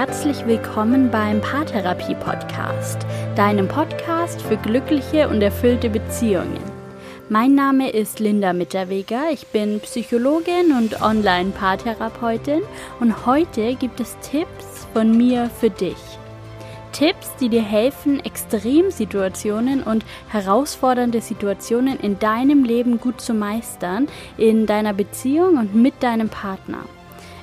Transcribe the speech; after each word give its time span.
herzlich 0.00 0.46
willkommen 0.46 1.10
beim 1.10 1.42
Paartherapie 1.42 2.14
Podcast, 2.14 3.04
deinem 3.36 3.68
Podcast 3.68 4.40
für 4.40 4.56
glückliche 4.56 5.28
und 5.28 5.42
erfüllte 5.42 5.90
Beziehungen. 5.90 6.58
Mein 7.28 7.54
Name 7.54 7.90
ist 7.90 8.18
Linda 8.18 8.54
Mitterweger, 8.54 9.30
ich 9.30 9.48
bin 9.48 9.78
Psychologin 9.80 10.72
und 10.78 11.02
Online-Paartherapeutin 11.02 12.62
und 13.00 13.26
heute 13.26 13.74
gibt 13.74 14.00
es 14.00 14.16
Tipps 14.20 14.86
von 14.94 15.14
mir 15.14 15.50
für 15.50 15.68
dich. 15.68 15.98
Tipps, 16.92 17.36
die 17.38 17.50
dir 17.50 17.62
helfen, 17.62 18.24
Extremsituationen 18.24 19.82
und 19.82 20.06
herausfordernde 20.28 21.20
Situationen 21.20 22.00
in 22.00 22.18
deinem 22.18 22.64
Leben 22.64 23.00
gut 23.00 23.20
zu 23.20 23.34
meistern, 23.34 24.08
in 24.38 24.64
deiner 24.64 24.94
Beziehung 24.94 25.58
und 25.58 25.74
mit 25.74 26.02
deinem 26.02 26.30
Partner. 26.30 26.86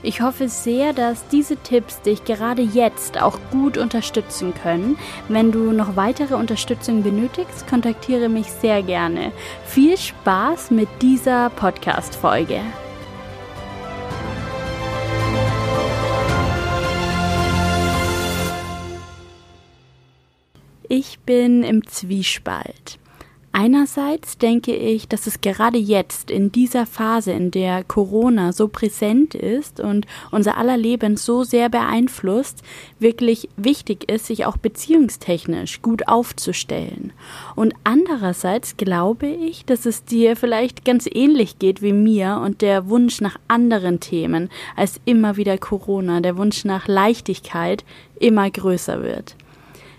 Ich 0.03 0.21
hoffe 0.21 0.47
sehr, 0.47 0.93
dass 0.93 1.27
diese 1.27 1.57
Tipps 1.57 2.01
dich 2.01 2.23
gerade 2.23 2.61
jetzt 2.61 3.21
auch 3.21 3.39
gut 3.51 3.77
unterstützen 3.77 4.53
können. 4.53 4.97
Wenn 5.27 5.51
du 5.51 5.71
noch 5.71 5.95
weitere 5.95 6.35
Unterstützung 6.35 7.03
benötigst, 7.03 7.67
kontaktiere 7.67 8.29
mich 8.29 8.47
sehr 8.51 8.83
gerne. 8.83 9.31
Viel 9.65 9.97
Spaß 9.97 10.71
mit 10.71 10.89
dieser 11.01 11.49
Podcast-Folge. 11.49 12.61
Ich 20.89 21.19
bin 21.19 21.63
im 21.63 21.85
Zwiespalt. 21.85 22.97
Einerseits 23.59 24.37
denke 24.37 24.75
ich, 24.75 25.07
dass 25.07 25.25
es 25.25 25.41
gerade 25.41 25.79
jetzt 25.79 26.29
in 26.29 26.51
dieser 26.51 26.85
Phase, 26.85 27.31
in 27.31 27.49
der 27.49 27.83
Corona 27.83 28.53
so 28.53 28.67
präsent 28.67 29.33
ist 29.33 29.79
und 29.79 30.05
unser 30.29 30.57
aller 30.57 30.77
Leben 30.77 31.17
so 31.17 31.43
sehr 31.43 31.67
beeinflusst, 31.67 32.61
wirklich 32.99 33.49
wichtig 33.57 34.11
ist, 34.11 34.27
sich 34.27 34.45
auch 34.45 34.57
beziehungstechnisch 34.57 35.81
gut 35.81 36.07
aufzustellen. 36.07 37.13
Und 37.55 37.73
andererseits 37.83 38.77
glaube 38.77 39.25
ich, 39.25 39.65
dass 39.65 39.87
es 39.87 40.05
dir 40.05 40.35
vielleicht 40.35 40.85
ganz 40.85 41.09
ähnlich 41.11 41.57
geht 41.57 41.81
wie 41.81 41.93
mir 41.93 42.39
und 42.45 42.61
der 42.61 42.89
Wunsch 42.89 43.21
nach 43.21 43.39
anderen 43.47 43.99
Themen 43.99 44.49
als 44.75 45.01
immer 45.05 45.35
wieder 45.35 45.57
Corona, 45.57 46.21
der 46.21 46.37
Wunsch 46.37 46.63
nach 46.63 46.87
Leichtigkeit 46.87 47.83
immer 48.19 48.51
größer 48.51 49.01
wird. 49.01 49.35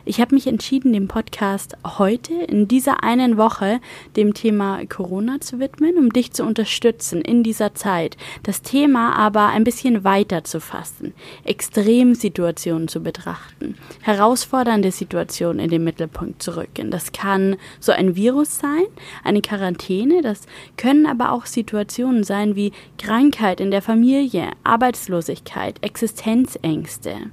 Ich 0.09 0.23
habe 0.23 0.34
mich 0.34 0.47
entschieden, 0.47 0.95
den 0.95 1.06
Podcast 1.06 1.77
heute 1.84 2.33
in 2.33 2.67
dieser 2.67 3.05
einen 3.05 3.37
Woche 3.37 3.78
dem 4.17 4.33
Thema 4.33 4.81
Corona 4.87 5.39
zu 5.42 5.61
widmen, 5.61 5.98
um 5.98 6.14
dich 6.14 6.33
zu 6.33 6.45
unterstützen 6.45 7.20
in 7.20 7.42
dieser 7.42 7.75
Zeit, 7.75 8.17
das 8.42 8.62
Thema 8.62 9.17
aber 9.17 9.48
ein 9.48 9.64
bisschen 9.64 10.05
weiter 10.05 10.45
zu 10.45 10.62
fassen, 10.62 11.12
Extremsituationen 11.45 12.89
zu 12.89 13.03
betrachten, 13.03 13.75
herausfordernde 14.01 14.92
Situationen 14.92 15.61
in 15.61 15.69
den 15.69 15.84
Mittelpunkt 15.84 16.42
zu 16.42 16.56
rücken. 16.56 16.91
Das 16.91 17.12
kann 17.12 17.56
so 17.79 17.92
ein 17.92 18.17
Virus 18.17 18.61
sein, 18.61 18.86
eine 19.25 19.42
Quarantäne, 19.42 20.23
das 20.23 20.47
können 20.79 21.05
aber 21.05 21.33
auch 21.33 21.45
Situationen 21.45 22.25
sein 22.25 22.56
wie 22.56 22.73
Krankheit 22.97 23.61
in 23.61 23.70
der 23.70 23.83
Familie, 23.83 24.53
Arbeitslosigkeit, 24.64 25.77
Existenzängste. 25.83 27.31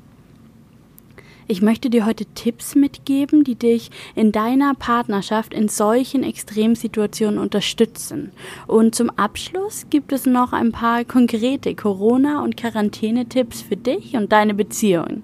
Ich 1.48 1.62
möchte 1.62 1.92
dir 1.92 2.08
heute 2.08 2.26
Tipps 2.26 2.74
mitgeben, 2.74 3.44
die 3.44 3.54
dich 3.54 3.92
in 4.16 4.32
deiner 4.32 4.74
Partnerschaft 4.74 5.54
in 5.54 5.68
solchen 5.68 6.24
Extremsituationen 6.24 7.40
unterstützen. 7.40 8.32
Und 8.66 8.96
zum 8.96 9.12
Abschluss 9.12 9.86
gibt 9.92 10.12
es 10.12 10.26
noch 10.26 10.54
ein 10.54 10.72
paar 10.72 11.06
konkrete 11.06 11.76
Corona- 11.76 12.44
und 12.44 12.58
Quarantänetipps 12.58 13.62
für 13.62 13.78
dich 13.78 14.16
und 14.16 14.32
deine 14.32 14.56
Beziehung. 14.56 15.22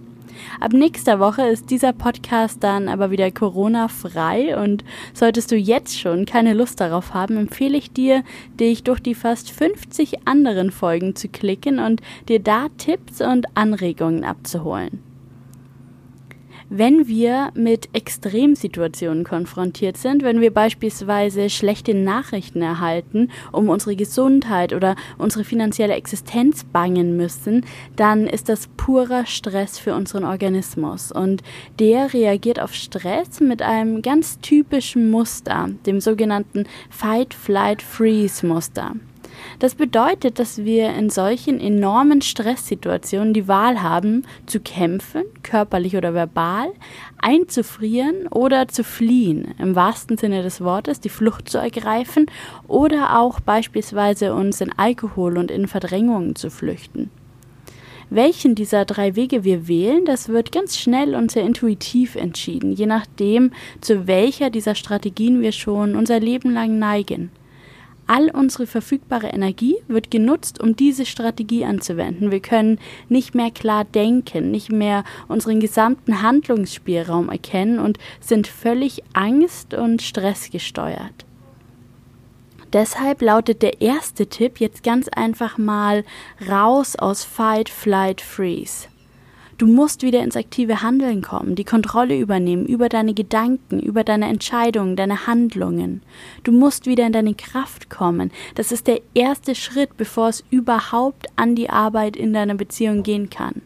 Ab 0.59 0.73
nächster 0.73 1.19
Woche 1.19 1.47
ist 1.47 1.71
dieser 1.71 1.91
Podcast 1.91 2.63
dann 2.63 2.87
aber 2.87 3.09
wieder 3.09 3.31
Corona-frei 3.31 4.61
und 4.61 4.83
solltest 5.15 5.51
du 5.51 5.55
jetzt 5.55 5.99
schon 5.99 6.27
keine 6.27 6.53
Lust 6.53 6.79
darauf 6.79 7.15
haben, 7.15 7.35
empfehle 7.35 7.77
ich 7.77 7.93
dir, 7.93 8.23
dich 8.59 8.83
durch 8.83 8.99
die 8.99 9.15
fast 9.15 9.49
50 9.49 10.27
anderen 10.27 10.69
Folgen 10.69 11.15
zu 11.15 11.29
klicken 11.29 11.79
und 11.79 12.01
dir 12.27 12.39
da 12.39 12.67
Tipps 12.77 13.21
und 13.21 13.47
Anregungen 13.55 14.23
abzuholen. 14.23 15.10
Wenn 16.73 17.09
wir 17.09 17.51
mit 17.53 17.89
Extremsituationen 17.91 19.25
konfrontiert 19.25 19.97
sind, 19.97 20.23
wenn 20.23 20.39
wir 20.39 20.53
beispielsweise 20.53 21.49
schlechte 21.49 21.93
Nachrichten 21.93 22.61
erhalten, 22.61 23.29
um 23.51 23.67
unsere 23.67 23.97
Gesundheit 23.97 24.71
oder 24.71 24.95
unsere 25.17 25.43
finanzielle 25.43 25.95
Existenz 25.95 26.63
bangen 26.63 27.17
müssen, 27.17 27.65
dann 27.97 28.25
ist 28.25 28.47
das 28.47 28.69
purer 28.77 29.25
Stress 29.25 29.79
für 29.79 29.93
unseren 29.93 30.23
Organismus 30.23 31.11
und 31.11 31.43
der 31.77 32.13
reagiert 32.13 32.61
auf 32.61 32.73
Stress 32.73 33.41
mit 33.41 33.61
einem 33.61 34.01
ganz 34.01 34.39
typischen 34.39 35.11
Muster, 35.11 35.71
dem 35.85 35.99
sogenannten 35.99 36.63
Fight-Flight-Freeze-Muster. 36.89 38.93
Das 39.61 39.75
bedeutet, 39.75 40.39
dass 40.39 40.65
wir 40.65 40.89
in 40.95 41.11
solchen 41.11 41.59
enormen 41.59 42.23
Stresssituationen 42.23 43.31
die 43.31 43.47
Wahl 43.47 43.83
haben, 43.83 44.23
zu 44.47 44.59
kämpfen, 44.59 45.21
körperlich 45.43 45.95
oder 45.95 46.15
verbal, 46.15 46.71
einzufrieren 47.19 48.25
oder 48.31 48.67
zu 48.67 48.83
fliehen, 48.83 49.53
im 49.59 49.75
wahrsten 49.75 50.17
Sinne 50.17 50.41
des 50.41 50.61
Wortes, 50.61 50.99
die 50.99 51.09
Flucht 51.09 51.47
zu 51.47 51.59
ergreifen 51.59 52.25
oder 52.67 53.19
auch 53.19 53.39
beispielsweise 53.39 54.33
uns 54.33 54.61
in 54.61 54.71
Alkohol 54.75 55.37
und 55.37 55.51
in 55.51 55.67
Verdrängungen 55.67 56.35
zu 56.35 56.49
flüchten. 56.49 57.11
Welchen 58.09 58.55
dieser 58.55 58.85
drei 58.85 59.15
Wege 59.15 59.43
wir 59.43 59.67
wählen, 59.67 60.05
das 60.05 60.29
wird 60.29 60.51
ganz 60.51 60.75
schnell 60.75 61.13
und 61.13 61.29
sehr 61.29 61.43
intuitiv 61.43 62.15
entschieden, 62.15 62.71
je 62.71 62.87
nachdem, 62.87 63.51
zu 63.79 64.07
welcher 64.07 64.49
dieser 64.49 64.73
Strategien 64.73 65.39
wir 65.39 65.51
schon 65.51 65.95
unser 65.95 66.19
Leben 66.19 66.51
lang 66.51 66.79
neigen. 66.79 67.29
All 68.07 68.29
unsere 68.29 68.67
verfügbare 68.67 69.27
Energie 69.27 69.77
wird 69.87 70.11
genutzt, 70.11 70.59
um 70.59 70.75
diese 70.75 71.05
Strategie 71.05 71.63
anzuwenden. 71.63 72.31
Wir 72.31 72.41
können 72.41 72.79
nicht 73.07 73.35
mehr 73.35 73.51
klar 73.51 73.85
denken, 73.85 74.51
nicht 74.51 74.71
mehr 74.71 75.03
unseren 75.27 75.59
gesamten 75.59 76.21
Handlungsspielraum 76.21 77.29
erkennen 77.29 77.79
und 77.79 77.97
sind 78.19 78.47
völlig 78.47 79.03
angst- 79.13 79.73
und 79.73 80.01
stressgesteuert. 80.01 81.25
Deshalb 82.73 83.21
lautet 83.21 83.61
der 83.61 83.81
erste 83.81 84.27
Tipp 84.27 84.59
jetzt 84.59 84.83
ganz 84.83 85.09
einfach 85.09 85.57
mal 85.57 86.05
raus 86.49 86.95
aus 86.95 87.23
Fight, 87.23 87.69
Flight, 87.69 88.21
Freeze. 88.21 88.87
Du 89.61 89.67
musst 89.67 90.01
wieder 90.01 90.23
ins 90.23 90.35
aktive 90.35 90.81
Handeln 90.81 91.21
kommen, 91.21 91.53
die 91.53 91.63
Kontrolle 91.63 92.17
übernehmen 92.17 92.65
über 92.65 92.89
deine 92.89 93.13
Gedanken, 93.13 93.79
über 93.79 94.03
deine 94.03 94.27
Entscheidungen, 94.27 94.95
deine 94.95 95.27
Handlungen. 95.27 96.01
Du 96.43 96.51
musst 96.51 96.87
wieder 96.87 97.05
in 97.05 97.13
deine 97.13 97.35
Kraft 97.35 97.87
kommen. 97.87 98.31
Das 98.55 98.71
ist 98.71 98.87
der 98.87 99.01
erste 99.13 99.53
Schritt, 99.53 99.97
bevor 99.97 100.29
es 100.29 100.43
überhaupt 100.49 101.27
an 101.35 101.53
die 101.53 101.69
Arbeit 101.69 102.17
in 102.17 102.33
deiner 102.33 102.55
Beziehung 102.55 103.03
gehen 103.03 103.29
kann. 103.29 103.61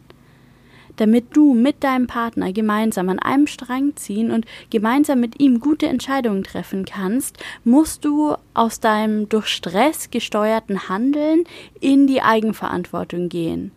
Damit 0.96 1.34
du 1.34 1.54
mit 1.54 1.82
deinem 1.82 2.08
Partner 2.08 2.52
gemeinsam 2.52 3.08
an 3.08 3.18
einem 3.18 3.46
Strang 3.46 3.96
ziehen 3.96 4.30
und 4.30 4.44
gemeinsam 4.68 5.18
mit 5.18 5.40
ihm 5.40 5.60
gute 5.60 5.86
Entscheidungen 5.86 6.44
treffen 6.44 6.84
kannst, 6.84 7.38
musst 7.64 8.04
du 8.04 8.34
aus 8.52 8.80
deinem 8.80 9.30
durch 9.30 9.46
Stress 9.46 10.10
gesteuerten 10.10 10.90
Handeln 10.90 11.44
in 11.80 12.06
die 12.06 12.20
Eigenverantwortung 12.20 13.30
gehen. 13.30 13.72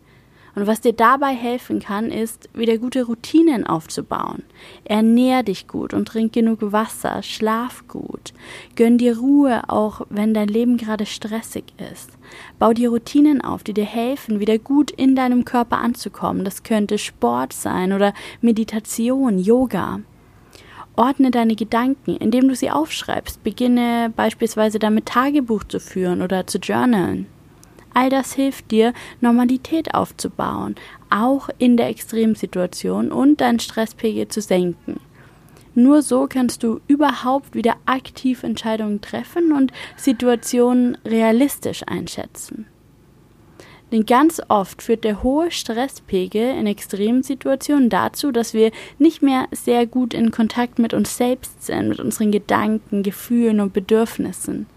Und 0.59 0.68
was 0.68 0.81
dir 0.81 0.92
dabei 0.92 1.34
helfen 1.34 1.80
kann, 1.80 2.12
ist, 2.12 2.50
wieder 2.53 2.78
gute 2.78 3.06
Routinen 3.06 3.66
aufzubauen. 3.66 4.44
Ernähr 4.84 5.42
dich 5.42 5.70
gut 5.70 5.94
und 5.94 6.06
trink 6.06 6.33
genug 6.33 6.74
Wasser, 6.74 7.24
schlaf 7.24 7.88
gut. 7.88 8.33
Gönn 8.75 8.98
dir 8.98 9.19
Ruhe, 9.19 9.69
auch 9.69 10.01
wenn 10.10 10.33
dein 10.33 10.50
Leben 10.50 10.75
gerade 10.75 11.06
stressig 11.06 11.63
ist. 11.94 12.12
Bau 12.60 12.74
dir 12.74 12.89
Routinen 12.89 13.39
auf, 13.39 13.63
die 13.63 13.74
dir 13.74 13.86
helfen, 13.86 14.42
wieder 14.42 14.57
gut 14.57 14.92
in 14.92 15.16
deinem 15.16 15.45
Körper 15.45 15.78
anzukommen. 15.78 16.44
Das 16.44 16.63
könnte 16.63 16.98
Sport 16.98 17.54
sein 17.54 17.94
oder 17.94 18.13
Meditation, 18.42 19.39
Yoga. 19.39 20.01
Ordne 20.98 21.31
deine 21.31 21.56
Gedanken, 21.56 22.18
indem 22.18 22.50
du 22.50 22.56
sie 22.56 22.69
aufschreibst. 22.69 23.45
Beginne 23.45 24.12
beispielsweise 24.13 24.78
damit 24.78 25.06
Tagebuch 25.06 25.63
zu 25.63 25.80
führen 25.80 26.22
oder 26.22 26.48
zu 26.48 26.57
journalen. 26.57 27.28
All 27.94 28.09
das 28.09 28.33
hilft 28.33 28.71
dir, 28.71 28.94
Normalität 29.21 29.94
aufzubauen, 29.94 30.75
auch 31.09 31.50
in 31.57 31.77
der 31.77 31.89
Extremsituation 31.89 33.12
und 33.12 33.41
deinen 33.41 33.59
Stresspegel 33.59 34.27
zu 34.27 34.41
senken. 34.41 35.00
Nur 35.75 36.01
so 36.01 36.27
kannst 36.27 36.63
du 36.63 36.81
überhaupt 36.88 37.56
wieder 37.56 37.75
aktiv 37.86 38.44
Entscheidungen 38.44 39.01
treffen 39.01 39.51
und 39.51 39.71
Situationen 39.95 40.97
realistisch 41.06 41.83
einschätzen. 41.88 42.65
Denn 43.92 44.06
ganz 44.06 44.42
oft 44.50 44.83
führt 44.83 45.03
der 45.03 45.24
hohe 45.24 45.50
Stresspegel 45.51 46.56
in 46.57 46.68
extremen 46.68 47.24
Situationen 47.24 47.89
dazu, 47.89 48.31
dass 48.31 48.53
wir 48.53 48.71
nicht 49.00 49.21
mehr 49.21 49.47
sehr 49.51 49.88
gut 49.88 50.13
in 50.13 50.31
Kontakt 50.31 50.77
mit 50.77 50.94
uns 50.94 51.18
selbst 51.18 51.65
sind, 51.65 51.89
mit 51.89 52.00
unseren 52.00 52.31
Gedanken, 52.31 53.01
Gefühlen 53.01 53.59
und 53.59 53.74
Bedürfnissen. 53.74 54.68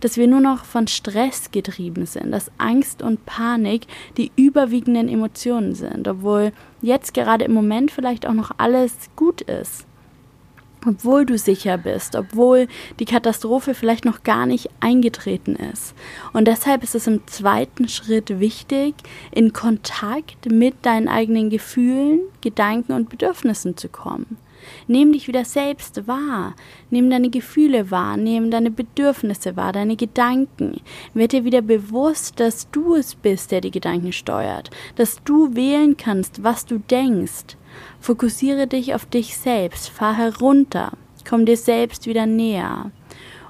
Dass 0.00 0.16
wir 0.16 0.26
nur 0.26 0.40
noch 0.40 0.64
von 0.64 0.86
Stress 0.86 1.50
getrieben 1.50 2.06
sind, 2.06 2.32
dass 2.32 2.50
Angst 2.58 3.02
und 3.02 3.26
Panik 3.26 3.86
die 4.16 4.32
überwiegenden 4.36 5.08
Emotionen 5.08 5.74
sind, 5.74 6.08
obwohl 6.08 6.52
jetzt 6.82 7.14
gerade 7.14 7.44
im 7.44 7.52
Moment 7.52 7.90
vielleicht 7.90 8.26
auch 8.26 8.34
noch 8.34 8.52
alles 8.58 8.94
gut 9.16 9.40
ist 9.42 9.86
obwohl 10.86 11.26
du 11.26 11.36
sicher 11.36 11.78
bist, 11.78 12.16
obwohl 12.16 12.68
die 12.98 13.04
Katastrophe 13.04 13.74
vielleicht 13.74 14.04
noch 14.04 14.22
gar 14.22 14.46
nicht 14.46 14.70
eingetreten 14.80 15.56
ist. 15.56 15.94
Und 16.32 16.46
deshalb 16.46 16.82
ist 16.82 16.94
es 16.94 17.06
im 17.06 17.26
zweiten 17.26 17.88
Schritt 17.88 18.40
wichtig, 18.40 18.94
in 19.32 19.52
Kontakt 19.52 20.50
mit 20.50 20.74
deinen 20.82 21.08
eigenen 21.08 21.50
Gefühlen, 21.50 22.20
Gedanken 22.40 22.92
und 22.92 23.08
Bedürfnissen 23.08 23.76
zu 23.76 23.88
kommen. 23.88 24.38
Nimm 24.86 25.12
dich 25.12 25.28
wieder 25.28 25.44
selbst 25.44 26.06
wahr. 26.06 26.54
Nimm 26.90 27.10
deine 27.10 27.30
Gefühle 27.30 27.90
wahr, 27.90 28.16
nimm 28.16 28.50
deine 28.50 28.70
Bedürfnisse 28.70 29.56
wahr, 29.56 29.72
deine 29.72 29.96
Gedanken. 29.96 30.80
Werd 31.14 31.32
dir 31.32 31.44
wieder 31.44 31.62
bewusst, 31.62 32.40
dass 32.40 32.70
du 32.70 32.94
es 32.94 33.14
bist, 33.14 33.52
der 33.52 33.60
die 33.60 33.70
Gedanken 33.70 34.12
steuert, 34.12 34.70
dass 34.96 35.22
du 35.24 35.54
wählen 35.54 35.96
kannst, 35.96 36.42
was 36.42 36.66
du 36.66 36.78
denkst. 36.78 37.56
Fokussiere 38.00 38.66
dich 38.66 38.94
auf 38.94 39.06
dich 39.06 39.36
selbst, 39.36 39.88
fahr 39.88 40.16
herunter, 40.16 40.92
komm 41.28 41.44
dir 41.44 41.56
selbst 41.56 42.06
wieder 42.06 42.26
näher. 42.26 42.90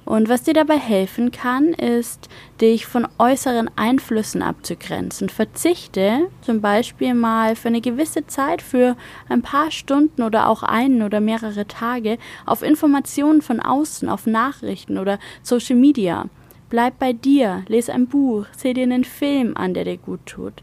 Und 0.06 0.28
was 0.28 0.44
dir 0.44 0.54
dabei 0.54 0.78
helfen 0.78 1.32
kann, 1.32 1.74
ist, 1.74 2.28
dich 2.60 2.86
von 2.86 3.08
äußeren 3.18 3.68
Einflüssen 3.74 4.40
abzugrenzen. 4.40 5.28
Verzichte 5.28 6.28
zum 6.42 6.60
Beispiel 6.60 7.12
mal 7.12 7.56
für 7.56 7.68
eine 7.68 7.80
gewisse 7.80 8.24
Zeit, 8.28 8.62
für 8.62 8.96
ein 9.28 9.42
paar 9.42 9.72
Stunden 9.72 10.22
oder 10.22 10.48
auch 10.48 10.62
einen 10.62 11.02
oder 11.02 11.20
mehrere 11.20 11.66
Tage 11.66 12.18
auf 12.46 12.62
Informationen 12.62 13.42
von 13.42 13.58
außen, 13.58 14.08
auf 14.08 14.26
Nachrichten 14.26 14.96
oder 14.96 15.18
Social 15.42 15.76
Media. 15.76 16.26
Bleib 16.70 17.00
bei 17.00 17.12
dir, 17.12 17.64
lese 17.66 17.92
ein 17.92 18.06
Buch, 18.06 18.46
seh 18.56 18.74
dir 18.74 18.84
einen 18.84 19.04
Film 19.04 19.56
an, 19.56 19.74
der 19.74 19.84
dir 19.84 19.98
gut 19.98 20.24
tut. 20.24 20.62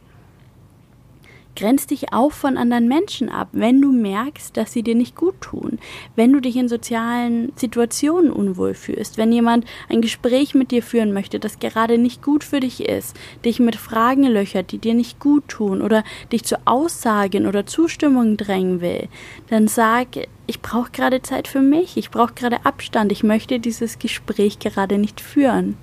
Grenz 1.55 1.87
dich 1.87 2.13
auch 2.13 2.31
von 2.31 2.57
anderen 2.57 2.87
Menschen 2.87 3.29
ab, 3.29 3.49
wenn 3.51 3.81
du 3.81 3.91
merkst, 3.91 4.57
dass 4.57 4.73
sie 4.73 4.83
dir 4.83 4.95
nicht 4.95 5.15
gut 5.15 5.39
tun, 5.41 5.79
wenn 6.15 6.33
du 6.33 6.39
dich 6.39 6.55
in 6.55 6.67
sozialen 6.67 7.53
Situationen 7.55 8.31
unwohl 8.31 8.73
fühlst, 8.73 9.17
wenn 9.17 9.31
jemand 9.31 9.65
ein 9.89 10.01
Gespräch 10.01 10.55
mit 10.55 10.71
dir 10.71 10.81
führen 10.81 11.13
möchte, 11.13 11.39
das 11.39 11.59
gerade 11.59 11.97
nicht 11.97 12.23
gut 12.23 12.43
für 12.43 12.59
dich 12.59 12.87
ist, 12.87 13.15
dich 13.45 13.59
mit 13.59 13.75
Fragen 13.75 14.23
löchert, 14.23 14.71
die 14.71 14.79
dir 14.79 14.93
nicht 14.93 15.19
gut 15.19 15.47
tun 15.47 15.81
oder 15.81 16.03
dich 16.31 16.43
zu 16.43 16.57
Aussagen 16.65 17.45
oder 17.45 17.65
Zustimmung 17.65 18.37
drängen 18.37 18.81
will, 18.81 19.07
dann 19.49 19.67
sag, 19.67 20.07
ich 20.47 20.61
brauche 20.61 20.91
gerade 20.91 21.21
Zeit 21.21 21.47
für 21.47 21.61
mich, 21.61 21.97
ich 21.97 22.09
brauche 22.09 22.33
gerade 22.33 22.65
Abstand, 22.65 23.11
ich 23.11 23.23
möchte 23.23 23.59
dieses 23.59 23.99
Gespräch 23.99 24.59
gerade 24.59 24.97
nicht 24.97 25.21
führen. 25.21 25.77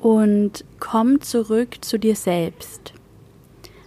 Und 0.00 0.64
komm 0.78 1.20
zurück 1.20 1.78
zu 1.80 1.98
dir 1.98 2.14
selbst. 2.14 2.95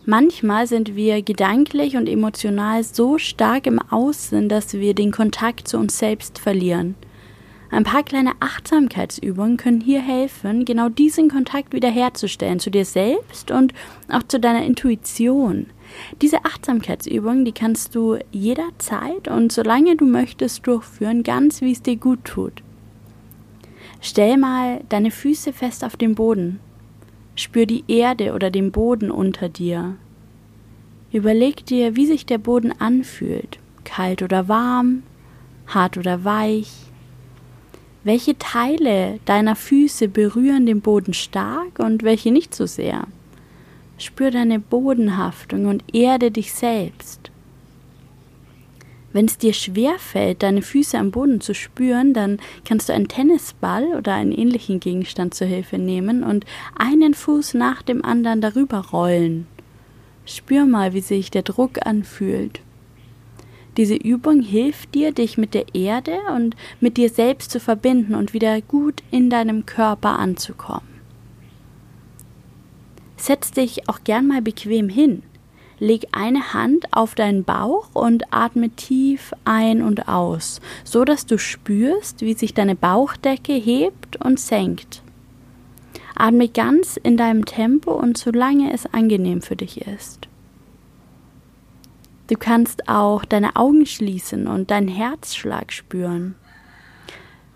Manchmal 0.10 0.66
sind 0.66 0.96
wir 0.96 1.22
gedanklich 1.22 1.96
und 1.96 2.10
emotional 2.10 2.84
so 2.84 3.20
stark 3.20 3.68
im 3.68 3.78
Außen, 3.78 4.50
dass 4.50 4.74
wir 4.74 4.96
den 4.96 5.12
Kontakt 5.12 5.68
zu 5.68 5.78
uns 5.78 6.00
selbst 6.00 6.40
verlieren. 6.40 6.96
Ein 7.70 7.84
paar 7.84 8.02
kleine 8.02 8.32
Achtsamkeitsübungen 8.40 9.58
können 9.58 9.82
hier 9.82 10.02
helfen, 10.02 10.66
genau 10.66 10.90
diesen 10.90 11.30
Kontakt 11.30 11.74
wiederherzustellen 11.74 12.60
zu 12.60 12.72
dir 12.72 12.86
selbst 12.86 13.52
und 13.52 13.76
auch 14.12 14.24
zu 14.24 14.40
deiner 14.40 14.66
Intuition. 14.66 15.68
Diese 16.24 16.44
Achtsamkeitsübungen, 16.44 17.46
die 17.46 17.52
kannst 17.52 17.94
du 17.94 18.18
jederzeit 18.32 19.28
und 19.28 19.52
solange 19.52 19.96
du 19.96 20.06
möchtest 20.06 20.66
durchführen, 20.66 21.22
ganz 21.22 21.62
wie 21.62 21.74
es 21.74 21.84
dir 21.84 21.98
gut 21.98 22.26
tut. 22.26 22.64
Stell 24.02 24.38
mal 24.38 24.82
deine 24.90 25.12
Füße 25.12 25.54
fest 25.54 25.84
auf 25.84 25.98
dem 25.98 26.16
Boden. 26.16 26.60
Spür 27.40 27.66
die 27.66 27.86
Erde 27.88 28.34
oder 28.34 28.52
den 28.52 28.74
Boden 28.74 29.10
unter 29.10 29.48
dir. 29.48 29.96
Überleg 31.14 31.66
dir, 31.66 31.96
wie 31.96 32.06
sich 32.06 32.26
der 32.26 32.38
Boden 32.38 32.74
anfühlt, 32.82 33.60
kalt 33.86 34.22
oder 34.22 34.50
warm, 34.50 35.04
hart 35.66 35.98
oder 35.98 36.26
weich. 36.26 36.70
Welche 38.04 38.38
Teile 38.38 39.22
deiner 39.24 39.56
Füße 39.56 40.10
berühren 40.10 40.66
den 40.66 40.82
Boden 40.82 41.14
stark 41.14 41.80
und 41.80 42.04
welche 42.04 42.32
nicht 42.32 42.54
so 42.54 42.66
sehr? 42.66 43.08
Spür 43.98 44.32
deine 44.32 44.60
Bodenhaftung 44.60 45.68
und 45.68 45.96
erde 45.96 46.32
dich 46.32 46.54
selbst. 46.54 47.29
Wenn 49.12 49.26
es 49.26 49.38
dir 49.38 49.54
schwer 49.54 49.98
fällt, 49.98 50.44
deine 50.44 50.62
Füße 50.62 50.98
am 50.98 51.12
Boden 51.12 51.42
zu 51.42 51.56
spüren, 51.56 52.14
dann 52.14 52.38
kannst 52.64 52.90
du 52.90 52.94
einen 52.94 53.08
Tennisball 53.08 53.96
oder 53.98 54.14
einen 54.14 54.32
ähnlichen 54.32 54.80
Gegenstand 54.80 55.34
zur 55.34 55.48
Hilfe 55.48 55.80
nehmen 55.80 56.24
und 56.24 56.46
einen 56.78 57.16
Fuß 57.16 57.56
nach 57.56 57.82
dem 57.82 58.06
anderen 58.06 58.40
darüber 58.42 58.80
rollen. 58.90 59.48
Spür 60.26 60.66
mal, 60.66 60.94
wie 60.94 61.02
sich 61.02 61.32
der 61.32 61.42
Druck 61.42 61.86
anfühlt. 61.86 62.62
Diese 63.78 63.96
Übung 63.96 64.42
hilft 64.42 64.94
dir, 64.94 65.12
dich 65.12 65.38
mit 65.38 65.54
der 65.54 65.74
Erde 65.74 66.18
und 66.36 66.56
mit 66.80 66.98
dir 66.98 67.10
selbst 67.10 67.50
zu 67.50 67.60
verbinden 67.60 68.14
und 68.14 68.34
wieder 68.34 68.62
gut 68.62 69.02
in 69.10 69.30
deinem 69.30 69.66
Körper 69.66 70.20
anzukommen. 70.20 70.88
Setz 73.18 73.52
dich 73.52 73.90
auch 73.90 74.04
gern 74.04 74.28
mal 74.28 74.42
bequem 74.42 74.90
hin. 74.90 75.24
Leg 75.80 76.08
eine 76.12 76.54
Hand 76.54 76.88
auf 76.92 77.16
deinen 77.16 77.46
Bauch 77.46 77.88
und 77.94 78.34
atme 78.34 78.70
tief 78.70 79.34
ein 79.46 79.82
und 79.82 80.10
aus, 80.10 80.60
so 80.84 81.06
dass 81.06 81.26
du 81.26 81.38
spürst, 81.38 82.22
wie 82.22 82.34
sich 82.34 82.54
deine 82.54 82.76
Bauchdecke 82.76 83.54
hebt 83.54 84.24
und 84.24 84.40
senkt. 84.40 85.02
Atme 86.16 86.50
ganz 86.50 86.98
in 86.98 87.16
deinem 87.16 87.46
Tempo 87.46 87.94
und 87.94 88.18
solange 88.18 88.74
es 88.74 88.86
angenehm 88.94 89.42
für 89.42 89.56
dich 89.56 89.88
ist. 89.88 90.28
Du 92.28 92.36
kannst 92.36 92.90
auch 92.90 93.24
deine 93.24 93.56
Augen 93.56 93.86
schließen 93.86 94.48
und 94.48 94.70
deinen 94.70 94.90
Herzschlag 94.90 95.72
spüren. 95.72 96.36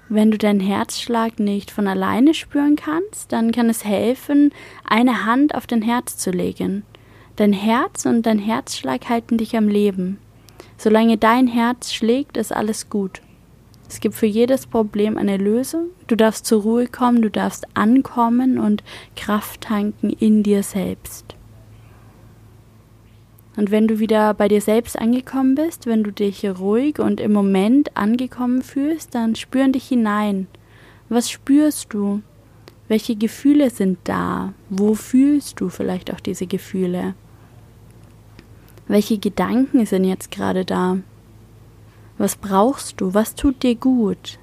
Wenn 0.07 0.31
du 0.31 0.37
deinen 0.37 0.61
Herzschlag 0.61 1.39
nicht 1.39 1.71
von 1.71 1.87
alleine 1.87 2.33
spüren 2.33 2.77
kannst, 2.77 3.33
dann 3.33 3.51
kann 3.51 3.69
es 3.69 3.83
helfen, 3.83 4.51
eine 4.85 5.25
Hand 5.25 5.55
auf 5.55 5.67
dein 5.67 5.81
Herz 5.81 6.17
zu 6.17 6.31
legen 6.31 6.85
Dein 7.35 7.53
Herz 7.53 8.05
und 8.05 8.27
dein 8.27 8.37
Herzschlag 8.37 9.09
halten 9.09 9.39
dich 9.39 9.57
am 9.57 9.67
Leben. 9.67 10.19
Solange 10.77 11.17
dein 11.17 11.47
Herz 11.47 11.91
schlägt, 11.91 12.37
ist 12.37 12.53
alles 12.53 12.89
gut. 12.89 13.21
Es 13.89 13.99
gibt 13.99 14.13
für 14.15 14.27
jedes 14.27 14.67
Problem 14.67 15.17
eine 15.17 15.37
Lösung. 15.37 15.87
Du 16.07 16.15
darfst 16.15 16.45
zur 16.45 16.61
Ruhe 16.61 16.87
kommen, 16.87 17.21
du 17.21 17.29
darfst 17.29 17.65
ankommen 17.75 18.59
und 18.59 18.83
Kraft 19.15 19.61
tanken 19.61 20.11
in 20.11 20.43
dir 20.43 20.61
selbst. 20.61 21.35
Und 23.55 23.71
wenn 23.71 23.87
du 23.87 23.99
wieder 23.99 24.33
bei 24.33 24.47
dir 24.47 24.61
selbst 24.61 24.97
angekommen 24.97 25.55
bist, 25.55 25.85
wenn 25.85 26.03
du 26.03 26.11
dich 26.11 26.45
ruhig 26.45 26.99
und 26.99 27.19
im 27.19 27.33
Moment 27.33 27.95
angekommen 27.95 28.61
fühlst, 28.61 29.13
dann 29.15 29.35
spüren 29.35 29.71
dich 29.71 29.87
hinein. 29.87 30.47
Was 31.09 31.29
spürst 31.29 31.93
du? 31.93 32.21
Welche 32.87 33.15
Gefühle 33.15 33.69
sind 33.69 33.99
da? 34.03 34.53
Wo 34.69 34.93
fühlst 34.93 35.59
du 35.59 35.69
vielleicht 35.69 36.11
auch 36.13 36.19
diese 36.19 36.47
Gefühle? 36.47 37.15
Welche 38.93 39.17
Gedanken 39.17 39.87
sind 39.87 40.03
jetzt 40.03 40.29
gerade 40.29 40.65
da? 40.65 40.99
Was 42.19 42.35
brauchst 42.35 43.01
du? 43.01 43.15
Was 43.15 43.33
tut 43.33 43.63
dir 43.63 43.73
gut? 43.73 44.37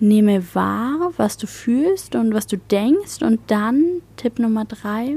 Nehme 0.00 0.42
wahr, 0.54 1.12
was 1.18 1.36
du 1.36 1.46
fühlst 1.46 2.14
und 2.14 2.32
was 2.32 2.46
du 2.46 2.56
denkst 2.56 3.20
und 3.20 3.40
dann, 3.48 4.00
Tipp 4.16 4.38
Nummer 4.38 4.64
drei, 4.64 5.16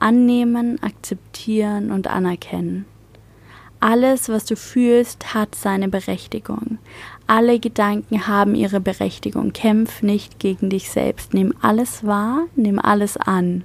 annehmen, 0.00 0.82
akzeptieren 0.82 1.92
und 1.92 2.08
anerkennen. 2.08 2.86
Alles, 3.78 4.28
was 4.28 4.44
du 4.44 4.56
fühlst, 4.56 5.32
hat 5.32 5.54
seine 5.54 5.86
Berechtigung. 5.86 6.78
Alle 7.28 7.60
Gedanken 7.60 8.26
haben 8.26 8.56
ihre 8.56 8.80
Berechtigung. 8.80 9.52
Kämpf 9.52 10.02
nicht 10.02 10.40
gegen 10.40 10.70
dich 10.70 10.90
selbst. 10.90 11.34
Nimm 11.34 11.54
alles 11.62 12.04
wahr, 12.04 12.46
nimm 12.56 12.80
alles 12.80 13.16
an. 13.16 13.62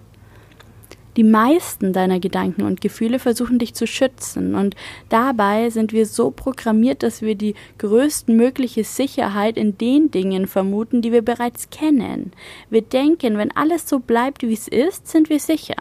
Die 1.18 1.24
meisten 1.24 1.92
deiner 1.92 2.20
Gedanken 2.20 2.64
und 2.64 2.82
Gefühle 2.82 3.20
versuchen 3.20 3.58
dich 3.58 3.74
zu 3.74 3.88
schützen 3.88 4.54
und 4.56 4.76
dabei 5.10 5.70
sind 5.70 5.92
wir 5.92 6.06
so 6.06 6.30
programmiert, 6.30 7.02
dass 7.02 7.22
wir 7.22 7.36
die 7.36 7.56
größtmögliche 7.80 8.84
Sicherheit 8.84 9.58
in 9.58 9.78
den 9.78 10.12
Dingen 10.12 10.48
vermuten, 10.48 11.02
die 11.02 11.12
wir 11.12 11.24
bereits 11.24 11.70
kennen. 11.72 12.32
Wir 12.70 12.84
denken, 12.84 13.38
wenn 13.38 13.56
alles 13.56 13.90
so 13.90 14.00
bleibt, 14.00 14.44
wie 14.44 14.54
es 14.54 14.68
ist, 14.68 15.08
sind 15.08 15.30
wir 15.30 15.40
sicher. 15.40 15.76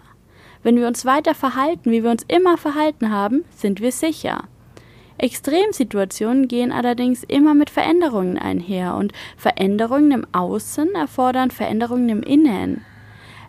Wenn 0.63 0.77
wir 0.77 0.89
uns 0.89 1.05
weiter 1.05 1.35
verhalten, 1.35 1.91
wie 1.93 2.03
wir 2.03 2.11
uns 2.11 2.25
immer 2.27 2.57
verhalten 2.57 3.11
haben, 3.11 3.45
sind 3.55 3.81
wir 3.81 3.93
sicher. 3.93 4.45
Extremsituationen 5.19 6.49
gehen 6.49 6.73
allerdings 6.73 7.25
immer 7.25 7.55
mit 7.55 7.71
Veränderungen 7.71 8.39
einher 8.39 8.95
und 8.95 9.13
Veränderungen 9.37 10.13
im 10.13 10.27
Außen 10.33 10.95
erfordern 10.95 11.51
Veränderungen 11.51 12.09
im 12.09 12.23
Innen. 12.23 12.85